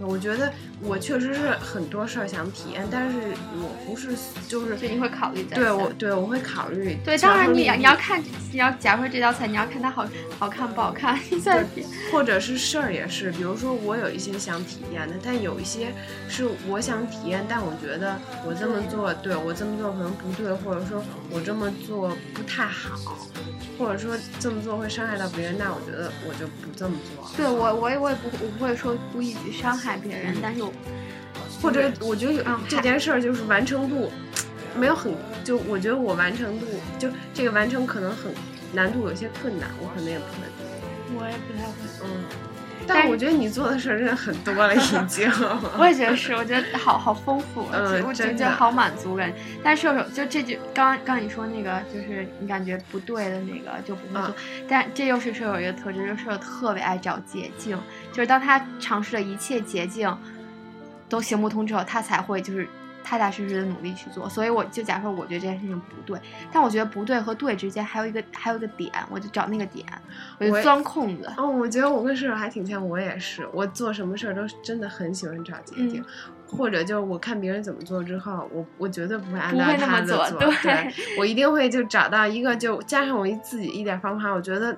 [0.00, 3.18] 我觉得我确实是很多事儿想体验，但是
[3.54, 4.08] 我不是
[4.48, 8.20] 就是就你会考虑再对我对我会考虑对，当然你你要看，
[8.50, 10.06] 你要假如说这道菜你要看它好
[10.38, 11.86] 好看不好看，你再点。
[12.10, 15.92] 或者是事儿也是，比如说我有一些想体验的，但有一些
[16.28, 22.98] 是我想体验，但我觉得我这么做，对我这么做可能不对，或者说我这么做不太好，
[23.78, 27.30] 或者说这么做会伤害到别人，那我觉得我就不这么做。
[27.36, 30.72] 对我我也我也不我不会说故意去伤害别人，但是我
[31.60, 34.10] 或者我觉得有嗯这件事儿就是完成度
[34.76, 35.14] 没有很，
[35.44, 36.66] 就我觉得我完成度
[36.98, 38.32] 就这个完成可能很
[38.72, 40.48] 难度有些困难，我可能也不会。
[41.14, 41.74] 我也不太会。
[42.04, 42.24] 嗯，
[42.94, 45.30] 但我觉得你做的事儿真的很多了，已经。
[45.78, 49.32] 我也觉得是，我觉得好好丰富，嗯我觉得好满足感。
[49.62, 54.34] 但射手就这句刚刚你说那个，就是你感觉不对的那个就不会做，
[54.68, 57.78] 但这又是射手一个特质，就是射手特别爱找捷径，
[58.12, 60.16] 就是当他尝试了一切捷径
[61.08, 62.68] 都行不通之后，他才会就是。
[63.04, 66.18] 踏踏实实的努力去做，所以我就假如说，我觉得这件事情不对，
[66.52, 69.86] 但我觉得不对和对之间还有一个还有一个点，我就找那个点，
[70.38, 71.30] 我就钻空子。
[71.36, 76.04] 哦，我觉得我跟射手还挺像，我也是，我做什么事儿都真的很喜欢找捷径，嗯
[76.52, 84.76] 或者就是我看别人怎么做之后，我我绝对不会按照他的做对对我一定会就找到一个，就加上我一自己一点方法，我觉得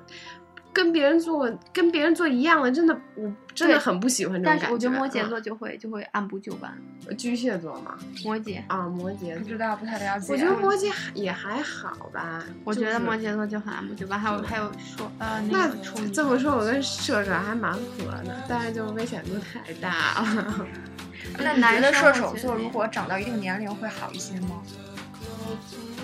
[0.75, 6.77] 跟别人做跟别人做一样的，真的我真的很不喜欢这种感但是我觉得摩羯嗯座就会就会按部就班，
[7.17, 8.61] 巨蟹座嘛，摩羯。
[8.67, 9.39] 啊，摩羯。
[9.39, 10.33] 不知道，不太了解。
[10.33, 20.67] 我觉得摩羯也还好吧，我觉得摩羯座就很按部就班，还有还有说呃那那个，这么说，我跟射手还蛮合的，但是就危险度太大了。
[21.39, 24.61] 那你觉得射手座如果长到一定年龄会好一些吗？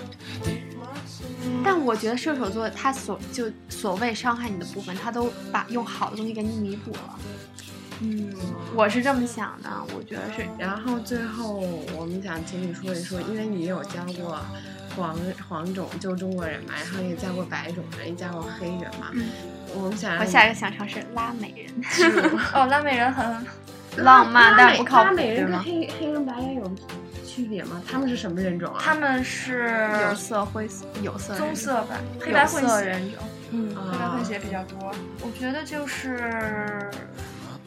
[1.83, 7.19] 我觉得射手座他所就所谓伤害你的部分，他都把用好的东西给你弥补了。
[8.03, 8.33] 嗯，
[8.75, 11.61] 我是这么想的，我觉得是然后最后
[11.97, 14.39] 我们想请你说一说，因为你有教过
[14.95, 15.15] 黄
[15.47, 19.11] 黄种，就中国人嘛，然后也教过白种人，也教过黑人嘛。
[19.13, 19.29] 嗯
[19.73, 21.71] 我们想我下一个想尝试拉美人，
[22.53, 23.45] 哦，拉美人很
[24.03, 25.59] 浪漫但是不靠谱，拉美人跟？
[25.63, 26.63] 黑黑人白人有
[27.41, 27.81] 区区别吗？
[27.89, 28.79] 他们是什么人种啊？
[28.79, 33.23] 他们是有色、灰色、有色、棕色吧，黑白混血，人种。
[33.51, 34.93] 嗯，黑白啊混血比较多。
[35.21, 36.89] 我觉得就是，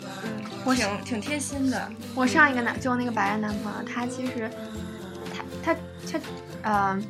[0.01, 1.91] 嗯，我挺挺贴心的。
[2.15, 4.49] 我上一个男就那个白人男朋友，他其实
[5.63, 5.81] 他他
[6.13, 6.21] 他
[6.63, 7.03] 呃，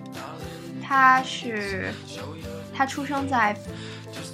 [0.82, 1.92] 他是
[2.74, 3.54] 他出生在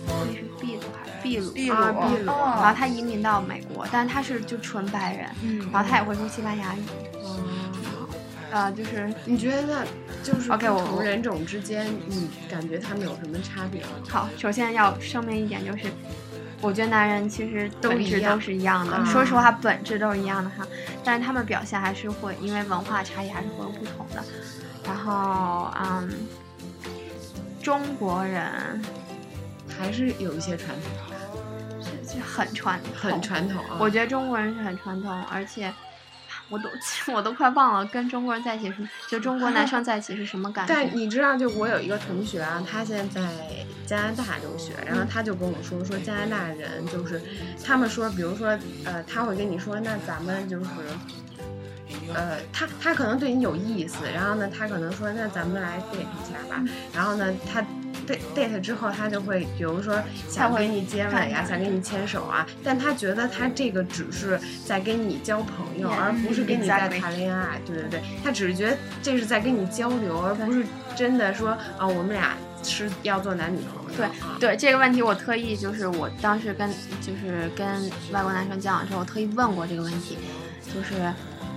[0.07, 1.53] 那是秘鲁还是秘鲁？
[1.53, 6.81] 秘鲁，啊秘鲁然后哦，他移民到美国，但是他是就纯白人，嗯然后他也会说西班牙语，
[8.53, 9.87] 哦呃，就是你觉得
[10.23, 13.89] 就是不 OK，我我同人种之间，你感觉他们有什么差别吗？
[14.09, 15.85] 好，首先要声明一点，就是
[16.61, 20.67] 我觉得男人其实都一样本质都是一样的，啊说实话，本质都是一样的哈。
[21.05, 24.23] 但是他们表现还是会因为文化差异还是会有不同的。
[24.85, 26.11] 然后，嗯，
[27.63, 28.83] 中国人
[29.79, 33.77] 还是有一些传统，很传统，很传统啊。
[33.79, 35.73] 我觉得中国人是很传统，而且
[36.51, 36.69] 我都
[37.15, 38.77] 我都快忘了跟中国人在一起是
[39.09, 40.75] 就中国男生在一起是什么感觉。
[40.75, 43.31] 但你知道，就我有一个同学啊，他现在在
[43.87, 47.23] 加拿大留学，然后他就跟我说，说加拿大人就是
[47.65, 48.49] 他们说，比如说
[48.85, 50.67] 呃，他会跟你说，那咱们就是。
[52.15, 56.63] 呃，他他可能对你有意思，然后呢，他可能说，那咱们来 date 一下吧。
[56.95, 57.65] 然后呢，他
[58.11, 59.95] date date 之后，他就会，比如说
[60.29, 67.61] 想跟你接吻呀，想跟你牵手啊，但他觉得他这个只是在跟你交朋友，而不是跟你在谈恋爱。
[67.67, 70.65] 对对对，他只是觉得这是在跟你交流，而不是
[70.97, 73.97] 真的说啊，我们俩是要做男女朋友。
[73.97, 77.67] 对啊，对这个问题，我特意就是我当时跟就是跟
[78.13, 80.17] 外国男生交往之后，我特意问过这个问题，
[80.73, 81.13] 就是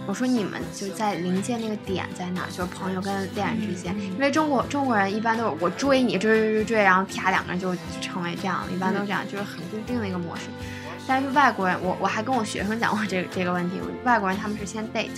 [0.05, 2.45] 我说你们就在临界那个点在哪？
[2.47, 10.43] 就是朋友跟恋人之间，因为中国中国人一般都是我追你追追追追，然后啪两个人就成为这样，一般都这样，就是很固定的一个模式。
[11.07, 15.09] 但是外国人，我我还跟我学生讲过这个这个问题，外国人他们是先 date，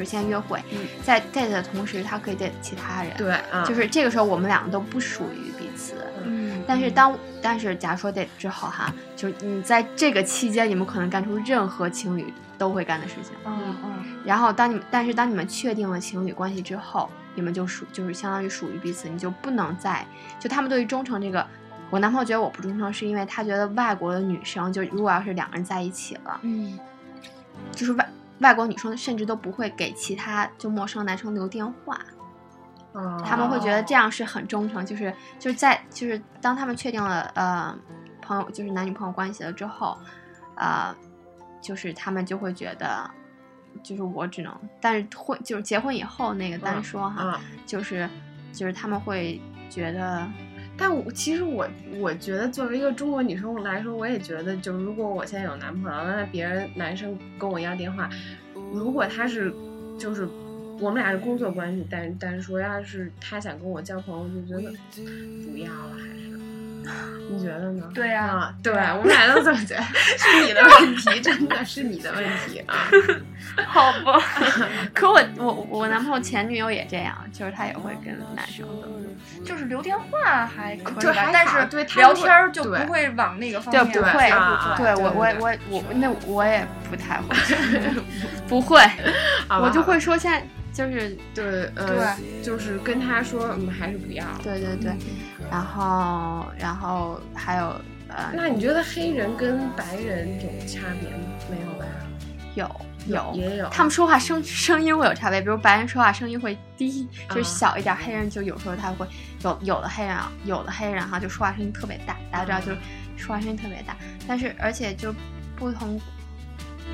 [0.00, 0.62] 就是先约会，
[1.04, 5.94] 在 date 的同时，他可以 date 其他人，对啊，就是这个时候我们两个都不属于彼此。
[6.24, 13.32] 嗯，但是当但是假如说 date 之后哈，就你在这个期间，你们可能干出任何情侣都会干的事情。
[13.44, 13.76] 嗯。
[13.84, 20.02] 嗯，然后当你们但是当你们确定了情侣关系之后，你们就属就是相当于属于彼此，你就不能再
[20.38, 21.46] 就他们对于忠诚这个，
[21.90, 26.78] 我男朋友觉得我不忠诚，是因为他觉得外国的女生就如果要是两个人在一起了，嗯，
[27.72, 28.08] 就是外
[28.40, 31.94] 外国女生甚至都不会给其他就陌生男生留电话。
[32.92, 37.72] 啊他们会觉得这样是很忠诚，就是就是在就是当他们确定了呃
[38.20, 39.96] 朋友就是男女朋友关系了之后，
[40.56, 40.92] 呃，
[41.62, 43.08] 就是他们就会觉得，
[43.80, 47.40] 就是我只能，但是婚就是结婚以后那个单说哈，啊。
[47.64, 48.10] 就是
[48.52, 50.28] 就是他们会觉得，
[50.80, 51.68] 但我其实我
[51.98, 58.08] 我觉得作为一个中国女生来说，我也觉得，就如果我现在有男朋友，那别人男生跟我要电话，
[58.72, 59.52] 如果他是
[59.98, 60.26] 就是
[60.80, 64.72] 我们俩是工作关系，但但是说要是他想跟我交朋友，就觉得
[65.52, 66.30] 不要了，还是。
[67.30, 67.88] 你觉得呢？
[67.94, 69.82] 对呀啊，对，我们俩都这么觉得，
[70.18, 72.88] 是你的问题，真的是你的问题啊！
[73.68, 74.18] 好吧，
[74.92, 78.88] 可我我我男朋友前女友也这样，就是他也会跟男生的，
[79.44, 87.34] 就是留电话还可以，吧但是对他聊天儿就不会往那个方面对，不会，啊对我我我我那我也不太会，
[88.48, 88.80] 不会，
[89.48, 90.42] 我就会说现在
[90.72, 91.44] 就是对，
[91.76, 94.24] 呃，对就是跟他说，嗯，还是不要。
[94.42, 94.92] 对对对，
[95.50, 97.74] 然后然后还有
[98.08, 101.24] 呃那你觉得黑人跟白人有差别吗？
[101.50, 101.84] 没有吧？
[102.54, 103.68] 有有也有。
[103.68, 109.06] 他们说话声声音会有差别，比如白人说话声音会低，就是啊小一点；黑人就有时候他会
[109.42, 112.78] 有有的黑人啊，有的黑人哈就说话声音特别大，大家知道就是
[113.16, 113.96] 说话声音特别大，
[114.26, 115.14] 但是而且就
[115.56, 116.00] 不同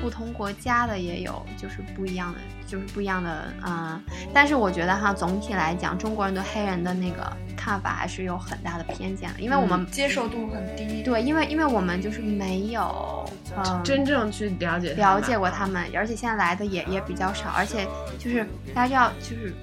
[0.01, 4.01] 不同国家的也有就是不一样的，就是不一样的嗯、
[4.33, 11.03] 但是我觉得哈总体来讲，中国人对黑人的那个看法还是有很大的偏见的，因为我们、接受度很低。
[11.03, 13.81] 对，因为因为我们就是没有嗯。
[13.83, 17.87] 真正去了解了解过他们，而且现在来的也也比较少，而且
[18.19, 19.53] 就是大家知道，就是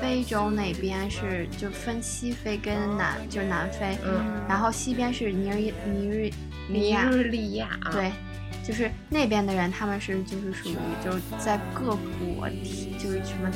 [0.00, 6.30] 非洲那边是就分西非跟南，就是南非，嗯，然后西边是尼日尼日
[6.68, 8.10] 利尼亚，日利亚啊，对，
[8.62, 11.96] 就是那边的人，他们是就是属于就是在各
[12.36, 13.50] 国体，就是什么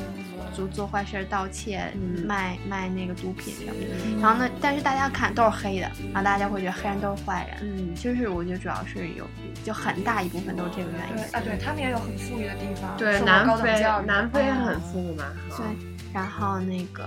[0.53, 4.21] 做做坏事儿、盗窃、嗯卖卖那个毒品什么的。
[4.21, 7.57] 然后呢，但是大家看都是黑的，然后大家会觉得黑人都是坏人。
[7.61, 9.25] 嗯，就是我觉得主要是有
[9.63, 11.23] 就很大一部分都是这个原因。
[11.33, 15.23] 啊，对他们也有很富裕的地方，对，南非南非嗯很富嘛。
[15.55, 15.65] 对，
[16.13, 17.05] 然后那个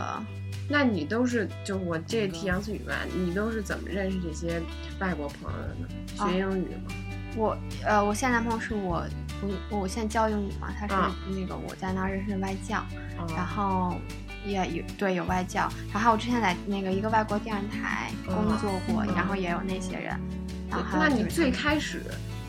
[0.69, 4.63] 那你都是就我这提杨思雨吧，你都是怎么认识这些
[5.01, 5.89] 外国朋友的呢？
[6.19, 6.93] 哦学英语吗？
[7.37, 9.05] 我呃，我现在男朋友是我
[9.71, 10.95] 我我现在教英语嘛，他是
[11.29, 12.79] 嗯那个我在那儿认识的外教，
[13.19, 13.97] 哦然后
[14.45, 20.19] 也有对有外教，然后我之前在那个一个外国电视台工作过，嗯然后也有那些人，
[20.69, 22.03] 然后那你最开始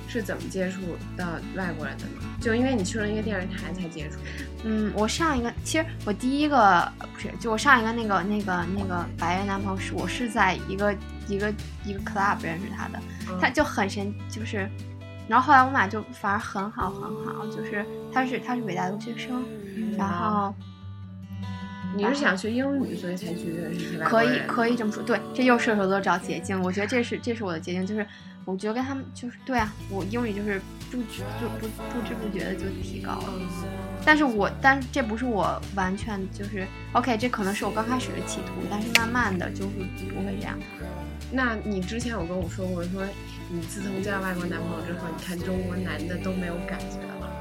[0.08, 0.82] 是怎么接触
[1.16, 1.26] 到
[1.56, 2.22] 外国人的呢？
[2.42, 4.18] 就因为你去了一个电视台才接触。
[4.64, 10.95] 嗯，我上一个其实我第一个不是，就我上一个那个那个那个白人男朋友是我是在一个
[11.28, 11.53] 一个
[11.84, 12.99] 一个 club 认识他的，
[13.30, 13.38] 嗯。
[13.39, 14.70] 他就很神，就是，
[15.28, 19.43] 然后后来我们俩就反而很好很好，就是他是他是北大留学生，
[19.97, 20.53] 然后
[21.95, 28.05] 你是想学英语，所以才去认识可以可以这么说，对，这又射手座找捷径，我觉得这是这是我的捷径，就是
[28.46, 33.34] 我觉得跟他们就是对啊，我英语就是不知就不不知不觉的就提高了。
[34.04, 39.70] 但是我，但是这不是我完全就是 OK，这可能是我刚开始的企图，但是慢慢的就是
[40.10, 40.58] 不会这样。
[41.32, 43.04] 那你之前有跟我说过，说
[43.50, 47.32] 你自从交外国男朋友之后，你看中国男的都没有感觉了，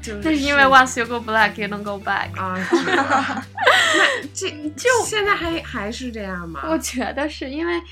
[0.00, 2.30] 就是那是因为 once you go black, you don't go back。
[2.40, 3.04] 啊，知道
[3.98, 6.62] 那这就现在还还是这样吗？
[6.64, 7.82] 我觉得是因为，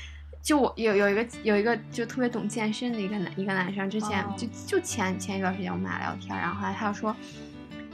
[0.41, 4.35] 就我有有一个有一个就特别懂健身的一个男一个男生，之前、哦。
[4.37, 7.15] 就就前前一段时间我们俩聊天，然后后来他就说，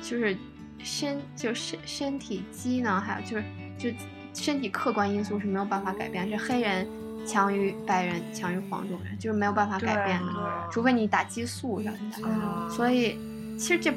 [0.02, 0.36] 就是
[0.80, 3.44] 身就身身体机能，还有就是
[3.78, 3.90] 就
[4.34, 6.88] 身体客观因素是没有办法改变，是黑人
[7.26, 10.34] 强于白人强于黄种人，就是没有办法改变的，
[10.72, 12.28] 除非你打激素什么的。
[12.28, 13.20] 啊所以
[13.58, 13.96] 其实这哎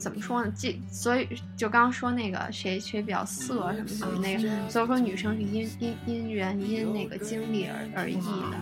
[0.00, 0.50] 怎么说呢？
[0.56, 8.56] 这所以就刚刚说那个谁谁比较色什么什么那个，所以说女生是因因因缘因那个经历而而异的。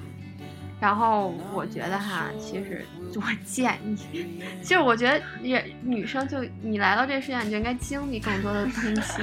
[0.80, 2.84] 然后我觉得哈，其实
[3.16, 3.96] 我建议，
[4.62, 8.72] 其实我觉得也女生就你来到这个世界上，你就应该经历更多的东
[9.02, 9.22] 西。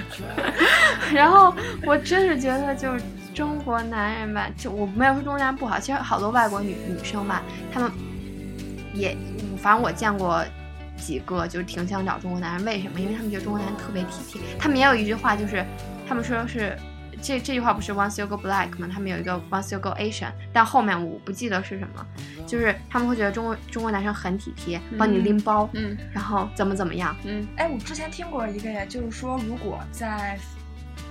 [1.15, 1.53] 然后
[1.85, 3.01] 我真是觉得就是
[3.33, 7.41] 中国男人吧，就我没有说中国男人不好，其实好多外国女女生吧，
[7.71, 7.89] 她们
[8.93, 9.15] 也，
[9.57, 10.43] 反正我见过
[10.97, 12.65] 几个，就是挺想找中国男人。
[12.65, 12.99] 为什么？
[12.99, 14.41] 因为他们觉得中国男人特别体贴。
[14.57, 15.65] 他们也有一句话，就是
[16.07, 16.77] 他们说是
[17.21, 18.87] 这这句话不是 once you go black 吗？
[18.91, 22.05] 他们有一个 once you go Asian，但后面我不记得是什么，
[22.45, 27.15] 就是他们会觉得中国中国男生很体贴，帮你拎包，嗯然后怎么怎么样。
[27.25, 30.37] 嗯哎，我之前听过一个呀，就是说，如果在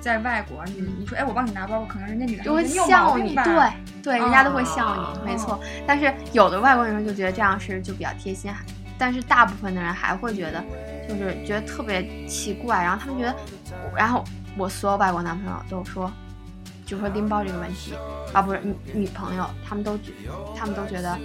[0.01, 3.73] 在外国，你你说，哎，我帮你拿包，可能人家女的就会笑你，对
[4.03, 5.59] 对，人家都会哦笑你，没错。
[5.87, 8.53] 但是有的外国人就觉得这样是就比较贴心，
[8.99, 10.63] 但是大部分的人还会觉得
[11.09, 13.37] 就是觉得特别奇怪，然后他们觉得，
[13.97, 14.25] 然后
[14.57, 16.11] 我所有外国男朋友都说，
[16.87, 17.95] 就说拎包这个问题
[18.33, 20.13] 啊，不是女女朋友，他们都觉
[20.57, 21.19] 他们都觉得，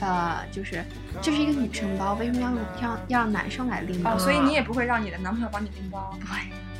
[0.00, 0.84] 呃，就是
[1.20, 2.48] 这是一个女生包，为什么要
[2.80, 4.14] 让要让男生来拎包？
[4.14, 6.14] 哦，所以你也不会让你的男朋友帮你拎包？
[6.20, 6.28] 对。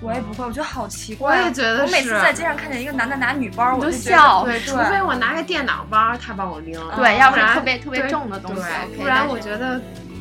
[0.01, 1.37] 我也不会，我觉得好奇怪。
[1.37, 9.81] 啊我也觉得我每次在街上看见一个男的拿女包，我都就笑对，除非我拿个电脑包，他帮我拎，对，要不然然特别特别重的东西对不然我觉得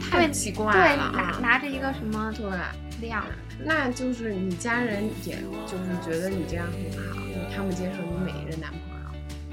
[0.09, 1.39] 太奇怪对了拿啊。
[1.41, 3.23] 拿着一个什么对，量。
[3.61, 5.35] 那就是你家人，也
[5.67, 8.85] 就是觉得你这样很好，就是他们接受你每一任男朋友。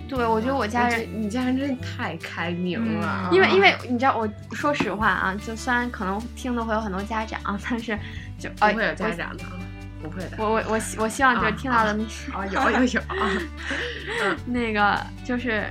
[0.08, 7.98] 对，我觉得我家人得你家人真的太开明了啊，因为因为你知道，我说实话啊，就虽然可能听的会有很多家长，但是
[8.38, 9.58] 就呃不会有家长的啊，
[10.07, 10.36] 不会的。
[10.38, 12.04] 我我我希我希望就是听到的那
[12.38, 13.30] 啊，有有有啊，
[14.46, 15.70] 那个就是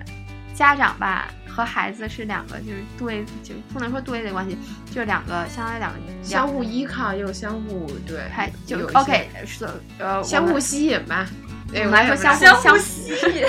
[0.53, 4.57] 家长吧和孩子是两个就是对就不能说对的关系，
[4.93, 9.67] 就两个相当于两个相互依靠又相互对，还就 OK 是
[9.99, 11.25] 呃相互吸引吧。
[11.71, 13.43] 对我们来说相互吸引。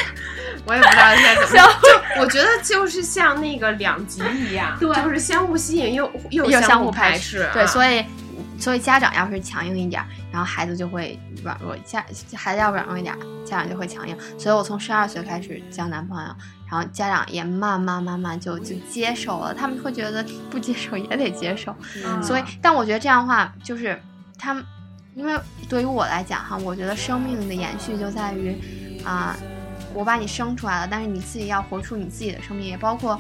[0.65, 1.59] 我也不知道应该怎么说。
[1.83, 7.51] 就我觉得就是像那个两极一样，对就是相互吸引又又又相互互排斥啊。
[7.53, 8.05] 对，所以
[8.59, 14.15] 所以家长要是强硬一点儿，然后孩子就会软弱；家孩子要软弱一点儿，家长就会强硬。
[14.39, 16.29] 所以我从十二岁开始交男朋友，
[16.71, 21.75] 然后家长也慢慢慢慢就就接受了，他们会觉得不接受也得接受。
[22.05, 23.99] 嗯所以，但我觉得这样的话，就是
[24.39, 24.63] 他们，
[25.15, 25.35] 因为
[25.71, 28.55] 对于我来讲哈，我觉得生命的延续就在于
[29.03, 29.35] 啊。
[29.97, 33.19] 我把你生出来了，但是你自己要活出你自己的生命，也包括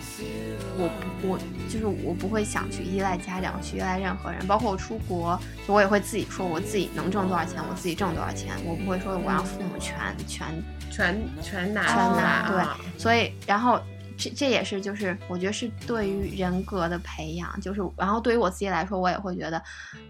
[0.77, 0.91] 我
[1.22, 1.39] 我
[1.70, 9.97] 就是我不会想去依赖家长，去依赖任何人，包括我出国，我也会自己说我自己能挣多少钱，我自己挣多少钱，我不会说我让父母全
[10.29, 10.47] 全
[10.91, 12.61] 全全拿全拿对。
[12.61, 13.81] 啊，所以然后
[14.17, 19.62] 这这也是就是我觉得是对于人格的培养，就是然后对于我自己来说，我也会觉得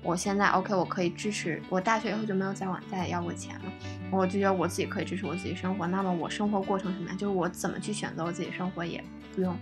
[0.03, 3.65] 我现在 OK，我可以支持我大学以后就没有再往再要过钱了，
[4.11, 9.03] 我就觉得我自己可以支持我自己生活，那么我生活过程什么样，就是我怎么去选择我自己生活也
[9.35, 9.57] 不用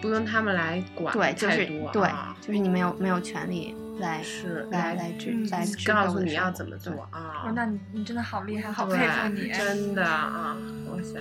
[0.00, 7.52] 不用他们来管对，就是对啊，就是你没有没有权利来是来来指嗯来支告诉你要怎么做啊哦，。
[7.52, 9.50] 那你你真的好厉害，好佩服你。
[9.50, 10.56] 真的啊，
[10.88, 11.18] 哇塞！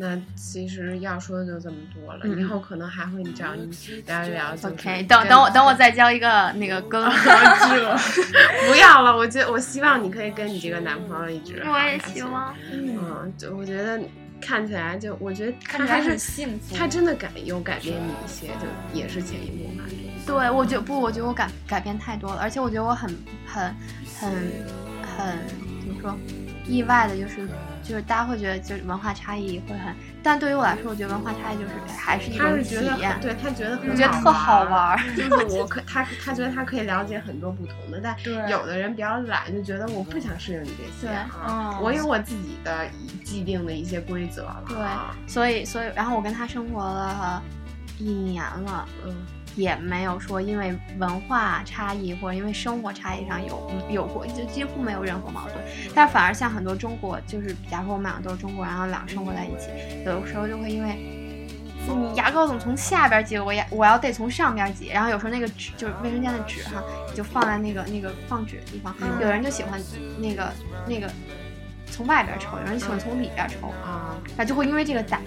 [0.00, 3.68] 那其实要说的就这么多了，嗯以后可能还会找你
[4.06, 4.54] 聊一聊。
[4.54, 7.96] 就是 OK，等等我等我再交一个那个哥哥哥，
[8.68, 12.22] 不要了，我觉得我希望你可以跟你这个男朋友一直我也希。
[12.22, 12.54] 望。
[12.72, 14.00] 嗯，就我觉得
[14.40, 16.76] 看起来就，我觉得他还是看起来很幸福。
[16.76, 19.90] 他真的改有改变你一些，就也是潜移默化。
[20.26, 23.10] 对，我觉得不，我觉得我改改变太多了，而且我觉得我很
[23.46, 23.74] 很
[24.20, 24.30] 很
[25.16, 25.38] 很
[25.80, 26.16] 怎么说，
[26.68, 27.48] 意外的就是
[27.82, 38.14] 就是大家会觉得就是文化差异会很，但对于我来说，我觉得文化差异就是还是一种体验，对他觉得很我觉得特好玩儿，就是我可他他觉得他可以了解很多不同的，但
[38.50, 41.82] 有的人比较懒，就觉得我不想适应你这些对啊，嗯。
[41.82, 42.86] 我有我自己的
[43.24, 44.62] 既定的一些规则了。
[44.68, 47.42] 对啊，所以所以然后我跟他生活了
[47.98, 49.14] 一年了，嗯，
[49.58, 55.56] 也没有说因为文化差异或者因为生活差异上有有过，就几乎没有任何矛盾。
[55.94, 59.68] 但反而像很多中国，就是假如说我们两个都是中国人，然后两个生活在一起，
[60.06, 60.96] 有的时候就会因为。
[61.90, 63.38] 你牙膏怎么从下边挤？
[63.38, 66.84] 我牙我要得从上边挤，然后有时候那个纸就是卫生间的纸哈，
[67.14, 68.94] 就放在那个那个放纸的地方。
[69.22, 69.80] 有人就喜欢
[70.18, 70.52] 那个
[70.86, 71.10] 那个
[71.90, 74.14] 从外边抽，有人喜欢从里边抽，啊。
[74.36, 75.18] 然后就会因为这个打。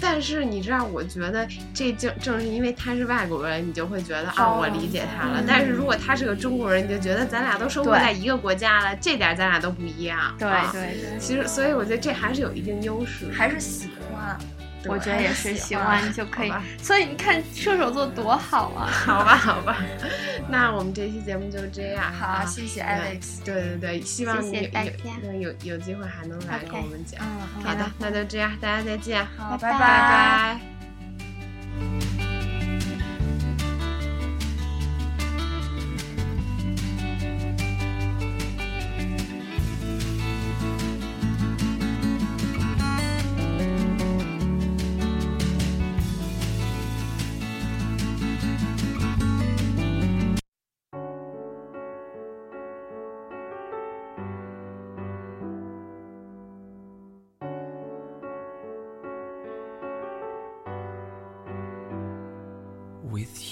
[0.00, 5.44] 但是你知道，我觉得这正正是因为他是外国人，你就会觉得啊，哦我理解他了。
[5.46, 10.34] 但是如果他是个中国人，你就觉得咱俩都生活在一个国家了，这点咱俩都不一样。
[10.38, 13.26] 对啊对对，其实，所以我觉得这还是有一定优势。
[13.32, 14.38] 还是喜欢，
[14.86, 16.52] 我觉得也是喜欢就可以。
[16.82, 18.86] 所以你看射手座多好啊！
[19.04, 19.76] 好吧，好吧，
[20.48, 22.12] 那我们这期节目就这样。
[22.12, 23.44] 好，啊谢谢对 Alex。
[23.44, 27.20] 对对对，希望你有有有有机会还能来跟我们讲。
[27.22, 30.60] 嗯，好的，那就这样，大家再见，好，拜拜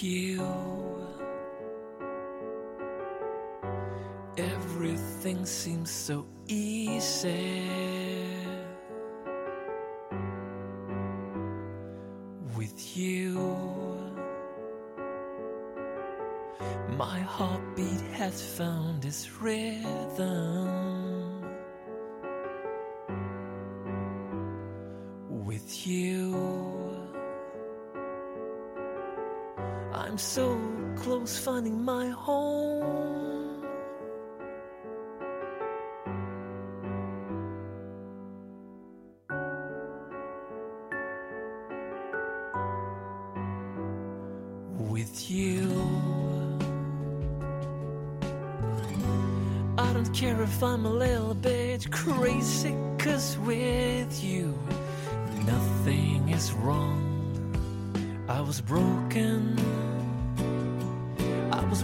[0.03, 0.45] you.
[4.37, 7.67] Everything seems so easy.
[12.57, 13.39] With you,
[16.97, 21.08] my heartbeat has found its rhythm.
[31.59, 33.67] Finding my home.
[44.79, 45.69] With you,
[49.77, 54.57] I don't care if I'm a little bit crazy, cause with you,
[55.45, 57.03] nothing is wrong.
[58.29, 59.57] I was broken,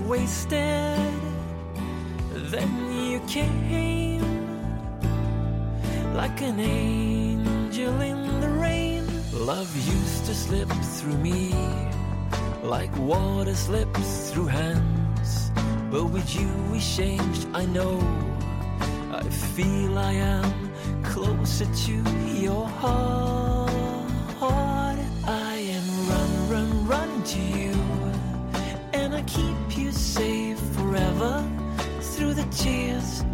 [0.07, 1.21] wasted.
[2.33, 2.71] Then
[3.11, 4.23] you came
[6.15, 9.07] like an angel in the rain.
[9.33, 11.55] Love used to slip through me
[12.63, 15.51] like water slips through hands.
[15.91, 17.99] But with you, we changed, I know.
[19.13, 19.23] I
[19.55, 21.95] feel I am closer to
[22.47, 23.71] your heart.
[25.27, 27.74] I am run, run, run to you.
[32.57, 33.25] Tears,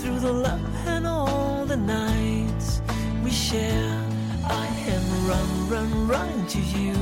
[0.00, 2.80] through the love, and all the nights
[3.24, 4.00] we share.
[4.44, 6.94] I am run, run, run to you.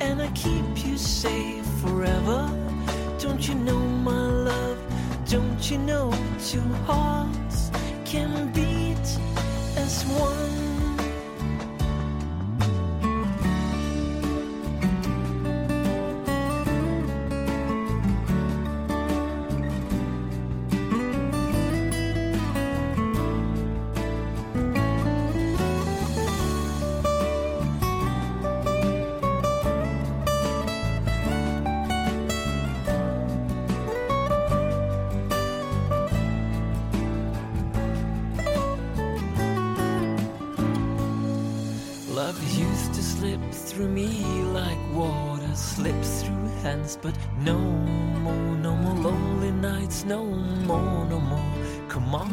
[0.00, 2.50] And I keep you safe forever.
[3.18, 4.78] Don't you know, my love?
[5.28, 6.12] Don't you know
[6.44, 7.70] two hearts
[8.04, 9.06] can beat
[9.76, 10.75] as one?
[43.76, 44.08] Through me
[44.54, 51.20] like water slips through hands, but no more, no more lonely nights, no more, no
[51.20, 51.52] more.
[51.86, 52.32] Come on,